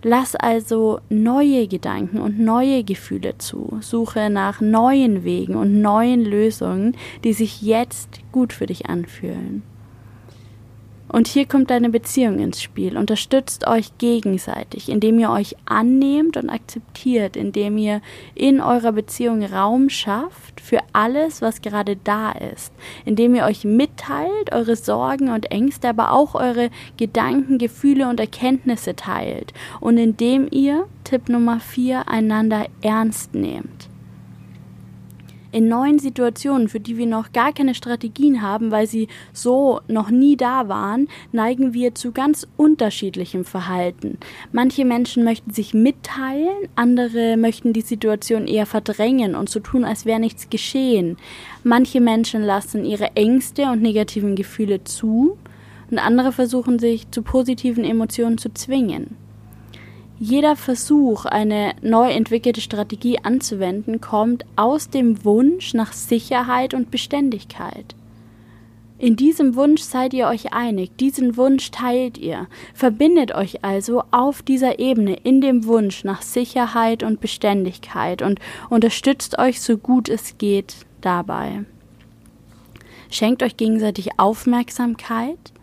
Lass 0.02 0.36
also 0.36 1.02
neue 1.10 1.68
Gedanken 1.68 2.20
und 2.20 2.40
neue 2.40 2.84
Gefühle 2.84 3.38
zu. 3.38 3.78
Suche 3.82 4.30
nach 4.30 4.62
neuen 4.62 5.24
Wegen 5.24 5.56
und 5.56 5.82
neuen 5.82 6.24
Lösungen, 6.24 6.96
die 7.24 7.34
sich 7.34 7.62
jetzt 7.62 8.22
gut 8.32 8.54
für 8.54 8.66
dich 8.66 8.86
anfühlen. 8.86 9.64
Und 11.12 11.28
hier 11.28 11.48
kommt 11.48 11.72
deine 11.72 11.90
Beziehung 11.90 12.40
ins 12.40 12.62
Spiel. 12.62 12.96
Unterstützt 12.96 13.66
euch 13.68 13.98
gegenseitig, 13.98 14.90
indem 14.90 15.20
ihr 15.20 15.32
euch 15.32 15.56
annehmt 15.66 16.38
und 16.38 16.50
akzeptiert, 16.50 17.36
indem 17.36 17.78
ihr 17.78 18.02
in 18.36 18.62
eurer 18.62 18.92
Beziehung 18.92 19.44
Raum 19.44 19.90
schafft 19.90 20.62
für 20.62 20.80
alles, 20.94 21.42
was 21.42 21.62
gerade 21.62 21.96
da 21.96 22.32
ist, 22.32 22.72
indem 23.06 23.34
ihr 23.34 23.46
euch 23.46 23.66
mitteilt, 23.66 24.52
eure 24.52 24.76
Sorgen 24.76 25.30
und 25.30 25.52
Ängste, 25.52 25.90
aber 25.90 26.12
auch 26.12 26.36
eure 26.36 26.70
Gedanken, 26.98 27.58
Gefühle 27.58 28.08
und 28.08 28.20
Erkenntnisse 28.20 28.96
teilt. 28.96 29.54
Und 29.80 29.98
indem 29.98 30.48
ihr, 30.52 30.86
Tipp 31.04 31.28
Nummer 31.28 31.60
4, 31.60 32.08
einander 32.08 32.68
ernst 32.82 33.34
nehmt 33.34 33.89
in 35.52 35.68
neuen 35.68 36.00
Situationen, 36.00 36.70
für 36.70 36.80
die 36.80 36.98
wir 36.98 37.06
noch 37.06 37.32
gar 37.32 37.54
keine 37.54 37.76
Strategien 37.76 38.42
haben, 38.42 38.72
weil 38.72 38.88
sie 38.88 39.08
so 39.34 39.82
noch 39.88 40.10
nie 40.10 40.38
da 40.38 40.68
waren, 40.68 41.08
neigen 41.32 41.74
wir 41.74 41.96
zu 41.96 42.12
ganz 42.12 42.48
unterschiedlichem 42.58 43.46
Verhalten. 43.46 44.18
Manche 44.52 44.86
Menschen 44.86 45.24
möchten 45.24 45.52
sich 45.52 45.74
mitteilen, 45.74 46.68
andere 46.76 47.38
möchten 47.38 47.74
die 47.74 47.82
Situation 47.82 48.48
eher 48.48 48.66
verdrängen 48.66 49.36
und 49.36 49.50
so 49.50 49.60
tun, 49.60 49.86
als 49.86 50.06
wäre 50.06 50.20
nichts 50.20 50.50
geschehen. 50.50 51.18
Manche 51.64 52.02
Menschen 52.02 52.44
lassen 52.44 52.86
ihre 52.86 53.16
Ängste 53.16 53.72
und 53.72 53.82
negativen 53.82 54.36
Gefühle 54.36 54.84
zu 54.84 55.38
und 55.92 55.98
andere 55.98 56.32
versuchen 56.32 56.80
sich 56.80 57.10
zu 57.12 57.24
positiven 57.24 57.84
Emotionen 57.84 58.38
zu 58.38 58.54
zwingen. 58.54 59.16
Jeder 60.22 60.58
Versuch, 60.58 61.24
eine 61.24 61.76
neu 61.82 62.10
entwickelte 62.12 62.60
Strategie 62.60 63.20
anzuwenden, 63.24 64.02
kommt 64.02 64.44
aus 64.58 64.90
dem 64.90 65.24
Wunsch 65.24 65.74
nach 65.74 65.94
Sicherheit 65.94 66.74
und 66.74 66.92
Beständigkeit. 66.92 67.96
In 68.98 69.16
diesem 69.16 69.56
Wunsch 69.56 69.82
seid 69.82 70.14
ihr 70.14 70.28
euch 70.28 70.52
einig, 70.52 70.98
diesen 70.98 71.38
Wunsch 71.38 71.72
teilt 71.72 72.18
ihr, 72.18 72.48
verbindet 72.74 73.34
euch 73.34 73.64
also 73.64 74.04
auf 74.12 74.42
dieser 74.42 74.78
Ebene 74.78 75.14
in 75.24 75.40
dem 75.40 75.64
Wunsch 75.64 76.04
nach 76.04 76.22
Sicherheit 76.22 77.02
und 77.02 77.22
Beständigkeit 77.22 78.22
und 78.22 78.42
unterstützt 78.70 79.40
euch 79.40 79.62
so 79.62 79.78
gut 79.78 80.10
es 80.10 80.38
geht 80.38 80.76
dabei. 81.00 81.64
Schenkt 83.10 83.42
euch 83.42 83.56
gegenseitig 83.56 84.20
Aufmerksamkeit, 84.20 85.54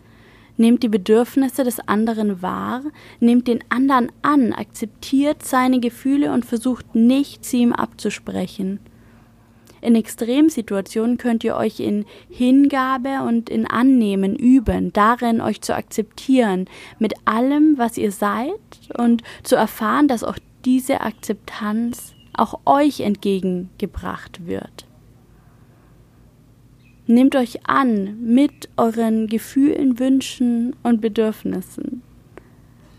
nehmt 0.57 0.83
die 0.83 0.89
Bedürfnisse 0.89 1.63
des 1.63 1.79
anderen 1.87 2.41
wahr, 2.41 2.81
nehmt 3.19 3.47
den 3.47 3.63
anderen 3.69 4.11
an, 4.21 4.53
akzeptiert 4.53 5.43
seine 5.43 5.79
Gefühle 5.79 6.31
und 6.33 6.45
versucht 6.45 6.95
nicht, 6.95 7.45
sie 7.45 7.61
ihm 7.61 7.73
abzusprechen. 7.73 8.79
In 9.79 9.95
Extremsituationen 9.95 11.17
könnt 11.17 11.43
ihr 11.43 11.55
euch 11.55 11.79
in 11.79 12.05
Hingabe 12.29 13.21
und 13.27 13.49
in 13.49 13.67
Annehmen 13.67 14.35
üben, 14.35 14.91
darin 14.91 15.39
euch 15.39 15.61
zu 15.61 15.75
akzeptieren, 15.75 16.65
mit 16.99 17.13
allem, 17.25 17.77
was 17.77 17.97
ihr 17.97 18.11
seid 18.11 18.59
und 18.97 19.21
zu 19.43 19.55
erfahren, 19.55 20.07
dass 20.07 20.23
auch 20.23 20.37
diese 20.65 21.01
Akzeptanz 21.01 22.15
auch 22.33 22.59
euch 22.65 23.01
entgegengebracht 23.01 24.47
wird. 24.47 24.86
Nehmt 27.09 27.37
euch 27.37 27.65
an 27.65 28.17
mit 28.21 28.67
euren 28.75 29.27
Gefühlen, 29.27 29.97
Wünschen 29.97 30.75
und 30.83 30.99
Bedürfnissen. 30.99 32.03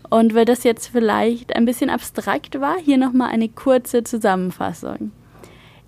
Und 0.09 0.33
weil 0.33 0.45
das 0.45 0.63
jetzt 0.63 0.87
vielleicht 0.87 1.55
ein 1.55 1.65
bisschen 1.65 1.91
abstrakt 1.91 2.59
war, 2.59 2.77
hier 2.79 2.97
nochmal 2.97 3.29
eine 3.29 3.49
kurze 3.49 4.03
Zusammenfassung. 4.03 5.11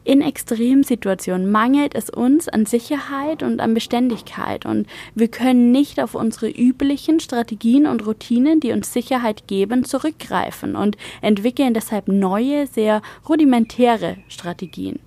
In 0.04 0.22
Extremsituationen 0.22 1.51
mangelt 1.51 1.96
es 1.96 2.12
uns 2.12 2.48
an 2.48 2.68
Sicherheit 2.68 3.42
und 3.44 3.60
an 3.60 3.74
Beständigkeit 3.74 4.66
und 4.66 4.88
wir 5.13 5.28
können 5.28 5.72
nicht 5.72 6.00
auf 6.00 6.16
unsere 6.16 6.50
üblichen 6.50 7.20
Strategien 7.20 7.86
und 7.86 8.06
Routinen, 8.06 8.60
die 8.60 8.72
uns 8.72 8.94
Sicherheit 8.94 9.48
geben, 9.48 9.84
zurückgreifen 9.84 10.75
und 10.75 10.98
entwickeln 11.22 11.75
deshalb 11.75 12.08
neue, 12.08 12.66
sehr 12.66 13.04
rudimentäre 13.30 14.18
Strategien. 14.28 15.00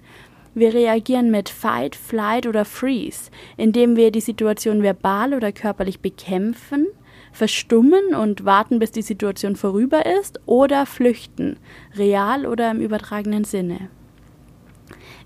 Wir 0.55 0.73
reagieren 0.73 1.33
mit 1.33 1.49
Fight, 1.49 1.97
Flight 1.97 2.47
oder 2.47 2.65
Freeze, 2.65 3.31
indem 3.57 3.97
wir 3.97 4.13
die 4.13 4.21
Situation 4.21 4.83
verbal 4.83 5.35
oder 5.35 5.51
körperlich 5.51 5.99
bekämpfen, 5.99 6.87
verstummen 7.33 8.15
und 8.15 8.45
warten, 8.45 8.79
bis 8.79 8.93
die 8.93 9.03
Situation 9.03 9.57
vorüber 9.57 10.07
ist, 10.07 10.41
oder 10.47 10.87
flüchten, 10.87 11.57
real 11.97 12.47
oder 12.47 12.71
im 12.71 12.81
übertragenen 12.81 13.43
Sinne. 13.43 13.91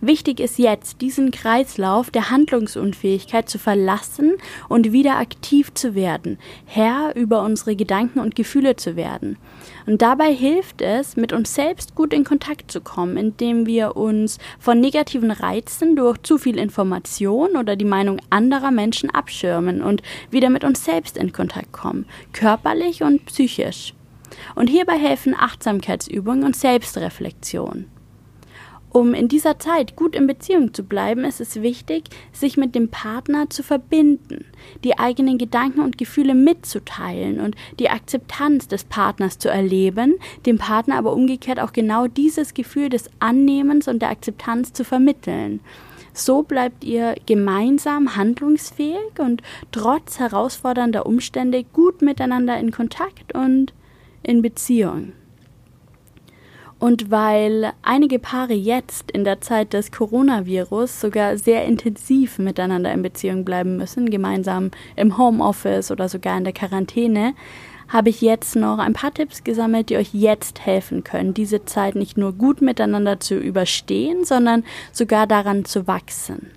Wichtig 0.01 0.39
ist 0.39 0.59
jetzt, 0.59 1.01
diesen 1.01 1.33
Kreislauf 1.33 2.13
der 2.13 2.31
Handlungsunfähigkeit 2.31 3.49
zu 3.49 3.59
verlassen 3.59 4.35
und 4.69 4.93
wieder 4.93 5.19
aktiv 5.19 5.75
zu 5.75 5.97
werden, 5.97 6.39
Herr 6.67 7.17
über 7.17 7.43
unsere 7.43 7.75
Gedanken 7.75 8.21
und 8.21 8.37
Gefühle 8.37 8.77
zu 8.77 8.95
werden. 8.95 9.39
Und 9.87 10.01
dabei 10.01 10.33
hilft 10.33 10.83
es, 10.83 11.17
mit 11.17 11.33
uns 11.33 11.53
selbst 11.53 11.97
gut 11.97 12.13
in 12.13 12.23
Kontakt 12.23 12.71
zu 12.71 12.81
kommen, 12.81 13.17
indem 13.17 13.67
wir 13.67 13.97
uns 13.97 14.39
von 14.61 14.79
negativen 14.79 15.33
Reizen 15.33 15.97
durch 15.97 16.19
zu 16.23 16.39
viel 16.39 16.59
Information 16.59 17.57
oder 17.57 17.75
die 17.75 17.85
Meinung 17.85 18.21
anderer 18.31 18.71
Menschen 18.71 19.11
abschirmen 19.11 19.83
und 19.83 20.03
wieder 20.31 20.49
mit 20.49 20.63
uns 20.63 20.85
selbst 20.85 21.17
in 21.17 21.33
Kontakt 21.33 21.73
kommen, 21.73 22.07
körperlich 22.33 23.03
und 23.03 23.27
psychisch. 23.27 23.95
Und 24.55 24.69
hierbei 24.69 24.97
helfen 24.97 25.35
Achtsamkeitsübungen 25.37 26.45
und 26.45 26.55
Selbstreflexion. 26.55 27.87
Um 28.99 29.15
in 29.15 29.29
dieser 29.29 29.61
Zeit 29.61 29.95
gut 29.95 30.17
in 30.17 30.27
Beziehung 30.27 30.75
zu 30.75 30.83
bleiben, 30.83 31.25
ist 31.25 31.41
es 31.41 31.63
wichtig, 31.63 32.07
sich 32.33 32.57
mit 32.57 32.75
dem 32.75 32.89
Partner 32.89 33.49
zu 33.49 33.63
verbinden, 33.63 34.45
die 34.83 34.99
eigenen 34.99 35.39
Gedanken 35.39 35.83
und 35.83 35.99
Gefühle 35.99 36.35
mitzuteilen 36.35 37.39
und 37.39 37.55
die 37.79 37.91
Akzeptanz 37.91 38.67
des 38.67 38.83
Partners 38.83 39.39
zu 39.39 39.51
erleben, 39.51 40.17
dem 40.47 40.59
Partner 40.59 40.99
aber 40.99 41.13
umgekehrt 41.13 41.61
auch 41.61 41.73
genau 41.73 42.09
dieses 42.09 42.55
Gefühl 42.55 42.89
des 42.89 43.09
Annehmens 43.21 43.87
und 43.87 44.03
der 44.03 44.11
Akzeptanz 44.11 44.73
zu 44.73 44.83
vermitteln. 44.85 45.61
So 46.13 46.43
bleibt 46.43 46.83
ihr 46.83 47.15
gemeinsam 47.25 48.17
handlungsfähig 48.17 49.21
und 49.21 49.43
trotz 49.71 50.19
herausfordernder 50.19 51.07
Umstände 51.07 51.63
gut 51.63 52.03
miteinander 52.03 52.59
in 52.59 52.73
Kontakt 52.73 53.33
und 53.33 53.73
in 54.25 54.43
Beziehung. 54.43 55.13
Und 56.79 57.11
weil 57.11 57.73
einige 57.83 58.21
Paare 58.21 58.53
jetzt 58.53 59.11
in 59.11 59.25
der 59.25 59.41
Zeit 59.41 59.73
des 59.73 59.91
Coronavirus 59.91 61.01
sogar 61.01 61.37
sehr 61.37 61.65
intensiv 61.65 62.39
miteinander 62.39 62.93
in 62.93 63.03
Beziehung 63.03 63.45
bleiben 63.45 63.77
müssen, 63.77 64.11
gemeinsam 64.11 64.71
im 64.95 65.19
Homeoffice 65.19 65.91
oder 65.91 66.09
sogar 66.09 66.39
in 66.39 66.45
der 66.45 66.53
Quarantäne, 66.53 67.35
habe 67.89 68.11
ich 68.11 68.21
jetzt 68.21 68.55
noch 68.55 68.79
ein 68.79 68.93
paar 68.93 69.13
Tipps 69.13 69.43
gesammelt, 69.43 69.91
die 69.91 69.97
euch 69.97 70.11
jetzt 70.13 70.65
helfen 70.65 71.03
können, 71.05 71.35
diese 71.35 71.65
Zeit 71.65 71.97
nicht 71.97 72.17
nur 72.17 72.33
gut 72.33 72.61
miteinander 72.61 73.19
zu 73.19 73.37
überstehen, 73.37 74.25
sondern 74.25 74.63
sogar 74.93 75.27
daran 75.27 75.65
zu 75.65 75.87
wachsen. 75.87 76.51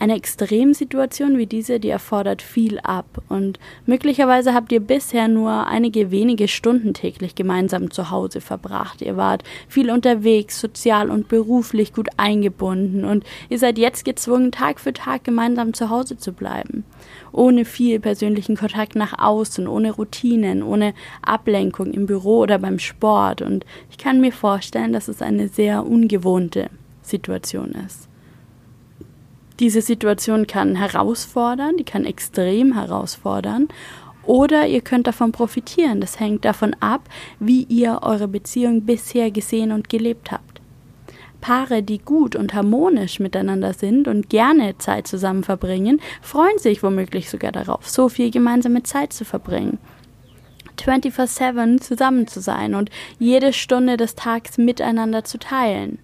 Eine 0.00 0.16
Extremsituation 0.16 1.36
wie 1.36 1.44
diese, 1.44 1.78
die 1.78 1.90
erfordert 1.90 2.40
viel 2.40 2.78
ab 2.78 3.22
und 3.28 3.60
möglicherweise 3.84 4.54
habt 4.54 4.72
ihr 4.72 4.80
bisher 4.80 5.28
nur 5.28 5.66
einige 5.66 6.10
wenige 6.10 6.48
Stunden 6.48 6.94
täglich 6.94 7.34
gemeinsam 7.34 7.90
zu 7.90 8.10
Hause 8.10 8.40
verbracht. 8.40 9.02
Ihr 9.02 9.18
wart 9.18 9.44
viel 9.68 9.90
unterwegs, 9.90 10.58
sozial 10.58 11.10
und 11.10 11.28
beruflich 11.28 11.92
gut 11.92 12.08
eingebunden 12.16 13.04
und 13.04 13.24
ihr 13.50 13.58
seid 13.58 13.76
jetzt 13.76 14.06
gezwungen, 14.06 14.52
Tag 14.52 14.80
für 14.80 14.94
Tag 14.94 15.22
gemeinsam 15.22 15.74
zu 15.74 15.90
Hause 15.90 16.16
zu 16.16 16.32
bleiben. 16.32 16.84
Ohne 17.30 17.66
viel 17.66 18.00
persönlichen 18.00 18.56
Kontakt 18.56 18.96
nach 18.96 19.18
außen, 19.18 19.68
ohne 19.68 19.90
Routinen, 19.90 20.62
ohne 20.62 20.94
Ablenkung 21.20 21.92
im 21.92 22.06
Büro 22.06 22.38
oder 22.38 22.58
beim 22.58 22.78
Sport 22.78 23.42
und 23.42 23.66
ich 23.90 23.98
kann 23.98 24.22
mir 24.22 24.32
vorstellen, 24.32 24.94
dass 24.94 25.08
es 25.08 25.20
eine 25.20 25.48
sehr 25.48 25.84
ungewohnte 25.84 26.70
Situation 27.02 27.72
ist. 27.86 28.09
Diese 29.60 29.82
Situation 29.82 30.46
kann 30.46 30.74
herausfordern, 30.74 31.76
die 31.76 31.84
kann 31.84 32.06
extrem 32.06 32.72
herausfordern. 32.72 33.68
Oder 34.24 34.66
ihr 34.66 34.80
könnt 34.80 35.06
davon 35.06 35.32
profitieren. 35.32 36.00
Das 36.00 36.18
hängt 36.18 36.46
davon 36.46 36.74
ab, 36.80 37.02
wie 37.38 37.64
ihr 37.64 38.00
eure 38.02 38.26
Beziehung 38.26 38.86
bisher 38.86 39.30
gesehen 39.30 39.72
und 39.72 39.90
gelebt 39.90 40.32
habt. 40.32 40.62
Paare, 41.42 41.82
die 41.82 41.98
gut 41.98 42.36
und 42.36 42.54
harmonisch 42.54 43.18
miteinander 43.20 43.72
sind 43.74 44.08
und 44.08 44.30
gerne 44.30 44.76
Zeit 44.78 45.06
zusammen 45.06 45.42
verbringen, 45.42 46.00
freuen 46.22 46.58
sich 46.58 46.82
womöglich 46.82 47.30
sogar 47.30 47.52
darauf, 47.52 47.88
so 47.88 48.08
viel 48.08 48.30
gemeinsame 48.30 48.82
Zeit 48.82 49.12
zu 49.12 49.24
verbringen. 49.24 49.78
24-7 50.78 51.80
zusammen 51.80 52.26
zu 52.26 52.40
sein 52.40 52.74
und 52.74 52.90
jede 53.18 53.52
Stunde 53.52 53.96
des 53.96 54.14
Tages 54.14 54.56
miteinander 54.56 55.24
zu 55.24 55.38
teilen. 55.38 55.98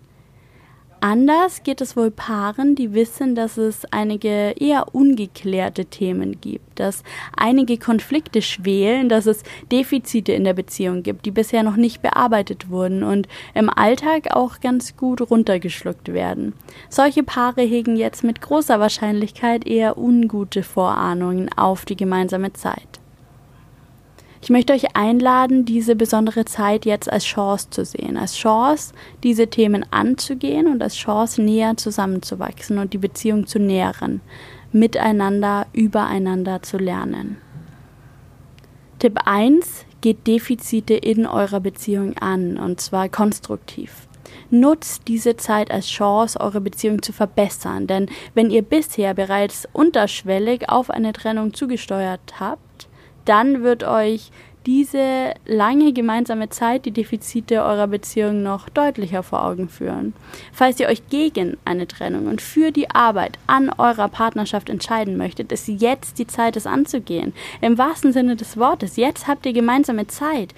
Anders 1.09 1.63
geht 1.63 1.81
es 1.81 1.97
wohl 1.97 2.11
Paaren, 2.11 2.75
die 2.75 2.93
wissen, 2.93 3.37
dass 3.37 3.59
es 3.59 3.85
einige 3.93 4.57
eher 4.59 4.93
ungeklärte 4.93 5.85
Themen 5.85 6.41
gibt, 6.41 6.81
dass 6.81 7.05
einige 7.37 7.79
Konflikte 7.79 8.43
schwelen, 8.43 9.09
dass 9.09 9.27
es 9.27 9.45
Defizite 9.71 10.33
in 10.33 10.43
der 10.43 10.55
Beziehung 10.55 11.05
gibt, 11.05 11.25
die 11.25 11.31
bisher 11.31 11.63
noch 11.63 11.77
nicht 11.77 12.03
bearbeitet 12.03 12.71
wurden 12.71 13.05
und 13.05 13.29
im 13.55 13.71
Alltag 13.71 14.35
auch 14.35 14.59
ganz 14.59 14.97
gut 14.97 15.21
runtergeschluckt 15.31 16.13
werden. 16.13 16.55
Solche 16.89 17.23
Paare 17.23 17.63
hegen 17.63 17.95
jetzt 17.95 18.25
mit 18.25 18.41
großer 18.41 18.81
Wahrscheinlichkeit 18.81 19.65
eher 19.65 19.99
ungute 19.99 20.65
Vorahnungen 20.65 21.57
auf 21.57 21.85
die 21.85 21.97
gemeinsame 21.97 22.53
Zeit. 22.53 22.99
Ich 24.47 24.51
möchte 24.51 24.75
euch 24.75 24.95
einladen, 24.95 25.65
diese 25.65 25.97
besondere 25.97 26.45
Zeit 26.45 26.87
jetzt 26.87 27.13
als 27.13 27.25
Chance 27.25 27.69
zu 27.71 27.85
sehen, 27.85 28.17
als 28.17 28.37
Chance, 28.37 28.95
diese 29.25 29.49
Themen 29.49 29.85
anzugehen 29.91 30.69
und 30.69 30.81
als 30.85 30.95
Chance, 30.95 31.43
näher 31.43 31.77
zusammenzuwachsen 31.77 32.79
und 32.79 32.93
die 32.93 32.99
Beziehung 32.99 33.49
zu 33.49 33.59
nähren, 33.59 34.21
miteinander, 34.71 35.67
übereinander 35.73 36.63
zu 36.63 36.79
lernen. 36.79 37.39
Tipp 39.01 39.19
1 39.25 39.85
geht 40.01 40.29
Defizite 40.29 40.95
in 40.95 41.27
eurer 41.27 41.59
Beziehung 41.59 42.17
an, 42.17 42.57
und 42.57 42.81
zwar 42.81 43.09
konstruktiv. 43.09 44.07
Nutzt 44.51 45.09
diese 45.09 45.37
Zeit 45.37 45.73
als 45.73 45.89
Chance, 45.89 46.39
eure 46.39 46.61
Beziehung 46.61 47.03
zu 47.03 47.13
verbessern, 47.13 47.89
denn 47.89 48.09
wenn 48.35 48.51
ihr 48.51 48.63
bisher 48.63 49.13
bereits 49.13 49.67
unterschwellig 49.73 50.69
auf 50.69 50.89
eine 50.89 51.13
Trennung 51.13 51.53
zugesteuert 51.53 52.39
habt, 52.39 52.63
dann 53.27 53.63
wird 53.63 53.85
euch 53.85 54.31
diese 54.67 55.35
lange 55.47 55.93
gemeinsame 55.93 56.49
Zeit 56.49 56.87
die 56.87 56.91
Defizite 56.91 57.63
eurer 57.63 57.87
Beziehung 57.87 58.43
noch 58.43 58.69
deutlicher 58.69 59.23
vor 59.23 59.45
Augen 59.45 59.69
führen. 59.69 60.13
Falls 60.53 60.81
ihr 60.81 60.89
euch 60.89 61.09
gegen 61.09 61.57
eine 61.65 61.87
Trennung 61.87 62.27
und 62.27 62.43
für 62.43 62.73
die 62.73 62.91
Arbeit 62.91 63.39
an 63.47 63.71
eurer 63.79 64.09
Partnerschaft 64.09 64.69
entscheiden 64.69 65.17
möchtet, 65.17 65.53
ist 65.53 65.69
jetzt 65.69 66.19
die 66.19 66.27
Zeit, 66.27 66.57
es 66.57 66.67
anzugehen. 66.67 67.33
Im 67.61 67.79
wahrsten 67.79 68.13
Sinne 68.13 68.35
des 68.35 68.57
Wortes. 68.57 68.97
Jetzt 68.97 69.29
habt 69.29 69.47
ihr 69.47 69.53
gemeinsame 69.53 70.09
Zeit. 70.09 70.53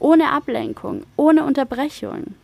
Ohne 0.00 0.30
Ablenkung, 0.30 1.04
ohne 1.16 1.44
Unterbrechung. 1.44 2.34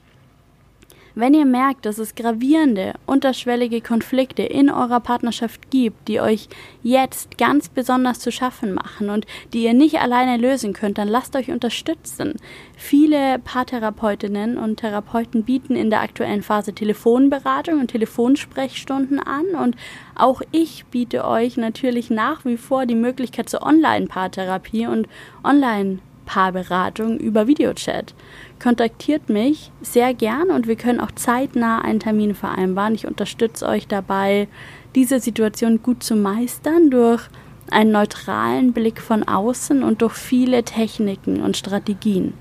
Wenn 1.20 1.34
ihr 1.34 1.46
merkt, 1.46 1.84
dass 1.84 1.98
es 1.98 2.14
gravierende, 2.14 2.94
unterschwellige 3.04 3.80
Konflikte 3.80 4.44
in 4.44 4.70
eurer 4.70 5.00
Partnerschaft 5.00 5.68
gibt, 5.68 6.06
die 6.06 6.20
euch 6.20 6.48
jetzt 6.84 7.38
ganz 7.38 7.68
besonders 7.68 8.20
zu 8.20 8.30
schaffen 8.30 8.72
machen 8.72 9.10
und 9.10 9.26
die 9.52 9.64
ihr 9.64 9.74
nicht 9.74 9.98
alleine 9.98 10.36
lösen 10.36 10.74
könnt, 10.74 10.96
dann 10.96 11.08
lasst 11.08 11.34
euch 11.34 11.50
unterstützen. 11.50 12.36
Viele 12.76 13.40
Paartherapeutinnen 13.40 14.58
und 14.58 14.76
Therapeuten 14.76 15.42
bieten 15.42 15.74
in 15.74 15.90
der 15.90 16.02
aktuellen 16.02 16.44
Phase 16.44 16.72
Telefonberatung 16.72 17.80
und 17.80 17.90
Telefonsprechstunden 17.90 19.18
an 19.18 19.56
und 19.60 19.74
auch 20.14 20.40
ich 20.52 20.84
biete 20.86 21.24
euch 21.26 21.56
natürlich 21.56 22.10
nach 22.10 22.44
wie 22.44 22.56
vor 22.56 22.86
die 22.86 22.94
Möglichkeit 22.94 23.48
zur 23.48 23.62
Online-Paartherapie 23.62 24.86
und 24.86 25.08
Online- 25.42 25.98
Paarberatung 26.28 27.18
über 27.18 27.46
Videochat. 27.46 28.14
Kontaktiert 28.60 29.28
mich 29.28 29.70
sehr 29.82 30.14
gern 30.14 30.50
und 30.50 30.66
wir 30.66 30.76
können 30.76 31.00
auch 31.00 31.12
zeitnah 31.12 31.80
einen 31.80 32.00
Termin 32.00 32.34
vereinbaren. 32.34 32.94
Ich 32.94 33.06
unterstütze 33.06 33.66
euch 33.66 33.86
dabei, 33.86 34.48
diese 34.94 35.20
Situation 35.20 35.82
gut 35.82 36.02
zu 36.02 36.16
meistern 36.16 36.90
durch 36.90 37.28
einen 37.70 37.92
neutralen 37.92 38.72
Blick 38.72 39.00
von 39.00 39.22
außen 39.22 39.82
und 39.82 40.02
durch 40.02 40.14
viele 40.14 40.64
Techniken 40.64 41.40
und 41.40 41.56
Strategien. 41.56 42.34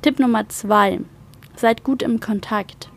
Tipp 0.00 0.18
Nummer 0.18 0.48
zwei: 0.48 1.00
Seid 1.56 1.84
gut 1.84 2.02
im 2.02 2.20
Kontakt. 2.20 2.88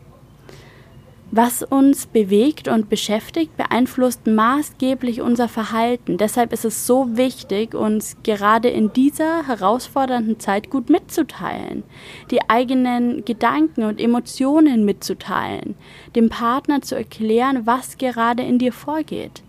Was 1.30 1.62
uns 1.62 2.06
bewegt 2.06 2.68
und 2.68 2.88
beschäftigt, 2.88 3.54
beeinflusst 3.58 4.26
maßgeblich 4.26 5.20
unser 5.20 5.46
Verhalten. 5.46 6.16
Deshalb 6.16 6.54
ist 6.54 6.64
es 6.64 6.86
so 6.86 7.18
wichtig, 7.18 7.74
uns 7.74 8.16
gerade 8.22 8.70
in 8.70 8.94
dieser 8.94 9.46
herausfordernden 9.46 10.40
Zeit 10.40 10.70
gut 10.70 10.88
mitzuteilen, 10.88 11.82
die 12.30 12.48
eigenen 12.48 13.26
Gedanken 13.26 13.84
und 13.84 14.00
Emotionen 14.00 14.86
mitzuteilen, 14.86 15.74
dem 16.16 16.30
Partner 16.30 16.80
zu 16.80 16.94
erklären, 16.94 17.66
was 17.66 17.98
gerade 17.98 18.42
in 18.42 18.58
dir 18.58 18.72
vorgeht. 18.72 19.42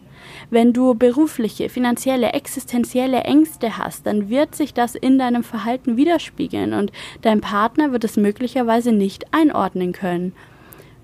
Wenn 0.50 0.74
du 0.74 0.95
berufliche, 0.95 1.69
finanzielle, 1.69 2.33
existenzielle 2.33 3.22
Ängste 3.22 3.77
hast, 3.77 4.05
dann 4.05 4.27
wird 4.29 4.53
sich 4.53 4.74
das 4.74 4.96
in 4.96 5.18
deinem 5.18 5.46
Verhalten 5.46 5.96
widerspiegeln 5.96 6.74
und 6.74 6.92
dein 7.22 7.39
Partner 7.39 7.94
wird 7.94 8.03
es 8.03 8.18
möglicherweise 8.18 8.92
nicht 8.92 9.33
einordnen 9.33 9.94
können 9.94 10.33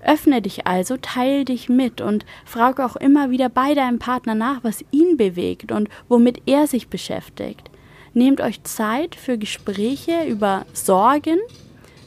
Öffne 0.06 0.40
dich 0.40 0.68
also, 0.68 0.96
teile 0.96 1.44
dich 1.44 1.68
mit 1.68 2.00
und 2.00 2.24
frage 2.44 2.84
auch 2.84 2.94
immer 2.94 3.30
wieder 3.30 3.48
bei 3.48 3.74
deinem 3.74 3.98
Partner 3.98 4.36
nach, 4.36 4.62
was 4.62 4.84
ihn 4.92 5.16
bewegt 5.16 5.72
und 5.72 5.88
womit 6.08 6.42
er 6.46 6.68
sich 6.68 6.88
beschäftigt. 6.88 7.70
Nehmt 8.14 8.40
euch 8.40 8.62
Zeit 8.62 9.16
für 9.16 9.36
Gespräche 9.36 10.24
über 10.28 10.64
Sorgen, 10.72 11.38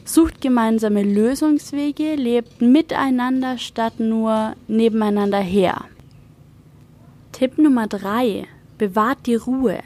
sucht 0.06 0.40
gemeinsame 0.40 1.02
Lösungswege, 1.02 2.14
lebt 2.14 2.62
miteinander 2.62 3.58
statt 3.58 4.00
nur 4.00 4.54
nebeneinander 4.66 5.38
her. 5.38 5.84
Tipp 7.32 7.58
Nummer 7.58 7.86
drei: 7.86 8.46
Bewahrt 8.78 9.26
die 9.26 9.34
Ruhe. 9.36 9.80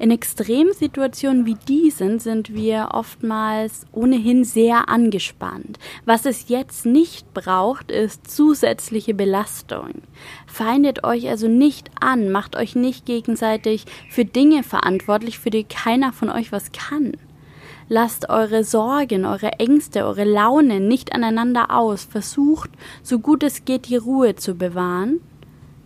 In 0.00 0.12
Extremsituationen 0.12 1.44
wie 1.44 1.56
diesen 1.56 2.20
sind 2.20 2.54
wir 2.54 2.90
oftmals 2.92 3.84
ohnehin 3.90 4.44
sehr 4.44 4.88
angespannt. 4.88 5.80
Was 6.04 6.24
es 6.24 6.48
jetzt 6.48 6.86
nicht 6.86 7.34
braucht, 7.34 7.90
ist 7.90 8.30
zusätzliche 8.30 9.12
Belastung. 9.12 10.02
Feindet 10.46 11.02
euch 11.02 11.28
also 11.28 11.48
nicht 11.48 11.90
an, 12.00 12.30
macht 12.30 12.54
euch 12.54 12.76
nicht 12.76 13.06
gegenseitig 13.06 13.86
für 14.08 14.24
Dinge 14.24 14.62
verantwortlich, 14.62 15.40
für 15.40 15.50
die 15.50 15.64
keiner 15.64 16.12
von 16.12 16.30
euch 16.30 16.52
was 16.52 16.70
kann. 16.70 17.12
Lasst 17.88 18.28
eure 18.28 18.62
Sorgen, 18.62 19.24
eure 19.24 19.54
Ängste, 19.58 20.04
eure 20.04 20.24
Launen 20.24 20.86
nicht 20.86 21.12
aneinander 21.12 21.76
aus. 21.76 22.04
Versucht, 22.04 22.70
so 23.02 23.18
gut 23.18 23.42
es 23.42 23.64
geht, 23.64 23.88
die 23.88 23.96
Ruhe 23.96 24.36
zu 24.36 24.54
bewahren 24.54 25.20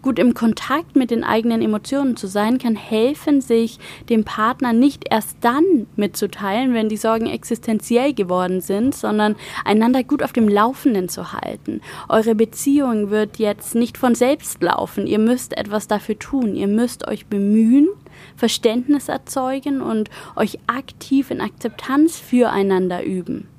Gut 0.02 0.18
im 0.18 0.34
Kontakt 0.34 0.96
mit 0.96 1.12
den 1.12 1.22
eigenen 1.22 1.62
Emotionen 1.62 2.16
zu 2.16 2.26
sein, 2.26 2.58
kann 2.58 2.74
helfen, 2.74 3.40
sich 3.40 3.78
dem 4.08 4.24
Partner 4.24 4.72
nicht 4.72 5.04
erst 5.08 5.36
dann 5.42 5.86
mitzuteilen, 5.94 6.74
wenn 6.74 6.88
die 6.88 6.96
Sorgen 6.96 7.26
existenziell 7.26 8.12
geworden 8.12 8.60
sind, 8.60 8.96
sondern 8.96 9.36
einander 9.64 10.02
gut 10.02 10.24
auf 10.24 10.32
dem 10.32 10.48
Laufenden 10.48 11.08
zu 11.08 11.32
halten. 11.32 11.80
Eure 12.08 12.34
Beziehung 12.34 13.10
wird 13.10 13.38
jetzt 13.38 13.76
nicht 13.76 13.96
von 13.96 14.16
selbst 14.16 14.60
laufen. 14.60 15.06
Ihr 15.06 15.20
müsst 15.20 15.56
etwas 15.56 15.86
dafür 15.86 16.18
tun. 16.18 16.56
Ihr 16.56 16.68
müsst 16.68 17.06
euch 17.06 17.26
bemühen, 17.26 17.88
Verständnis 18.34 19.08
erzeugen 19.08 19.80
und 19.80 20.10
euch 20.34 20.58
aktiv 20.66 21.30
in 21.30 21.40
Akzeptanz 21.40 22.18
füreinander 22.18 23.04
üben. 23.04 23.51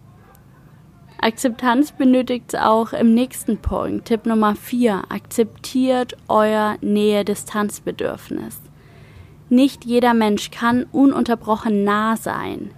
Akzeptanz 1.23 1.93
benötigt 1.93 2.53
es 2.53 2.59
auch 2.59 2.91
im 2.91 3.13
nächsten 3.13 3.57
Punkt. 3.57 4.09
Tipp 4.09 4.25
Nummer 4.25 4.57
4. 4.57 5.03
Akzeptiert 5.07 6.17
euer 6.27 6.75
Nähe-Distanz-Bedürfnis. 6.81 8.59
Nicht 9.47 9.85
jeder 9.85 10.13
Mensch 10.13 10.51
kann 10.51 10.83
ununterbrochen 10.91 11.85
nah 11.85 12.17
sein. 12.17 12.71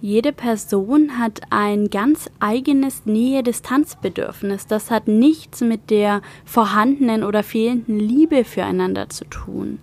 Jede 0.00 0.32
Person 0.32 1.20
hat 1.20 1.42
ein 1.50 1.88
ganz 1.88 2.28
eigenes 2.40 3.06
Nähe-Distanz-Bedürfnis. 3.06 4.66
Das 4.66 4.90
hat 4.90 5.06
nichts 5.06 5.60
mit 5.60 5.90
der 5.90 6.20
vorhandenen 6.44 7.22
oder 7.22 7.44
fehlenden 7.44 8.00
Liebe 8.00 8.42
füreinander 8.42 9.08
zu 9.08 9.24
tun 9.26 9.78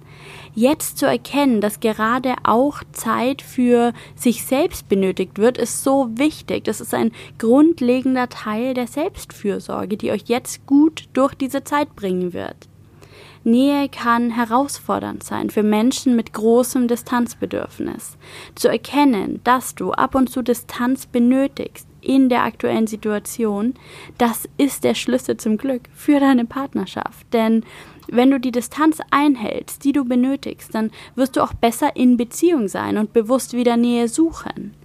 jetzt 0.54 0.98
zu 0.98 1.06
erkennen, 1.06 1.62
dass 1.62 1.80
gerade 1.80 2.36
auch 2.44 2.82
Zeit 2.92 3.42
für 3.42 3.94
sich 4.16 4.46
selbst 4.46 4.90
benötigt 4.90 5.38
wird, 5.38 5.58
ist 5.58 5.84
so 5.84 6.10
wichtig. 6.16 6.64
Das 6.66 6.82
ist 6.82 6.94
ein 6.94 7.12
grundlegender 7.38 8.30
Teil 8.30 8.74
der 8.74 8.88
Selbstfürsorge, 8.88 9.98
die 9.98 10.12
euch 10.12 10.24
jetzt 10.26 10.66
gut 10.66 11.10
durch 11.14 11.34
diese 11.34 11.64
Zeit 11.64 11.96
bringen 11.96 12.34
wird. 12.34 12.68
Nähe 13.44 13.90
kann 13.90 14.30
herausfordernd 14.30 15.24
sein 15.24 15.50
für 15.50 15.64
Menschen 15.64 16.16
mit 16.16 16.32
großem 16.34 16.88
Distanzbedürfnis. 16.88 18.18
Zu 18.54 18.68
erkennen, 18.68 19.42
dass 19.44 19.74
du 19.74 19.92
ab 19.94 20.14
und 20.14 20.30
zu 20.30 20.44
Distanz 20.44 21.08
benötigst 21.08 21.88
in 22.02 22.30
der 22.30 22.44
aktuellen 22.44 22.88
Situation, 22.88 23.74
das 24.18 24.48
ist 24.58 24.84
der 24.84 24.94
Schlüssel 24.94 25.38
zum 25.38 25.58
Glück 25.58 25.84
für 25.94 26.20
deine 26.20 26.46
Partnerschaft. 26.46 27.26
Denn 27.34 27.64
wenn 28.12 28.30
du 28.30 28.40
die 28.40 28.52
Distanz 28.52 29.00
einhältst, 29.10 29.84
die 29.84 29.94
du 29.94 30.06
benötigst, 30.06 30.76
dann 30.76 30.92
wirst 31.16 31.38
du 31.38 31.42
auch 31.42 31.54
besser 31.54 31.96
in 31.96 32.18
Beziehung 32.18 32.68
sein 32.68 32.98
und 32.98 33.14
bewusst 33.14 33.54
wieder 33.54 33.78
Nähe 33.78 34.08
suchen. 34.08 34.76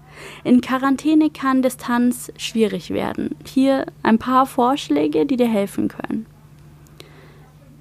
In 0.45 0.61
Quarantäne 0.61 1.29
kann 1.31 1.61
Distanz 1.61 2.33
schwierig 2.39 2.91
werden. 2.91 3.37
Hier 3.45 3.87
ein 4.03 4.19
paar 4.19 4.47
Vorschläge, 4.47 5.27
die 5.27 5.37
dir 5.37 5.49
helfen 5.49 5.89
können. 5.89 6.27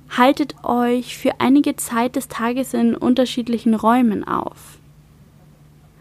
Haltet 0.09 0.55
euch 0.63 1.17
für 1.17 1.39
einige 1.39 1.75
Zeit 1.75 2.15
des 2.15 2.27
Tages 2.27 2.73
in 2.73 2.95
unterschiedlichen 2.95 3.73
Räumen 3.73 4.27
auf. 4.27 4.79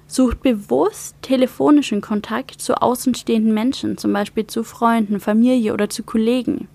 Sucht 0.06 0.42
bewusst 0.42 1.16
telefonischen 1.22 2.00
Kontakt 2.00 2.60
zu 2.60 2.80
außenstehenden 2.80 3.52
Menschen, 3.52 3.98
zum 3.98 4.12
Beispiel 4.12 4.46
zu 4.46 4.62
Freunden, 4.62 5.20
Familie 5.20 5.72
oder 5.72 5.90
zu 5.90 6.02
Kollegen. 6.02 6.68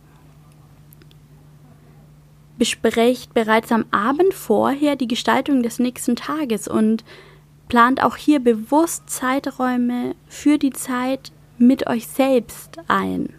Besprecht 2.59 3.33
bereits 3.33 3.71
am 3.71 3.85
Abend 3.89 4.33
vorher 4.33 4.97
die 4.97 5.07
Gestaltung 5.07 5.63
des 5.63 5.79
nächsten 5.79 6.15
Tages 6.15 6.67
und 6.67 7.05
plant 7.69 8.03
auch 8.03 8.17
hier 8.17 8.39
bewusst 8.39 9.09
Zeiträume 9.09 10.13
für 10.27 10.57
die 10.57 10.71
Zeit 10.71 11.31
mit 11.57 11.87
euch 11.87 12.07
selbst 12.07 12.77
ein 12.87 13.33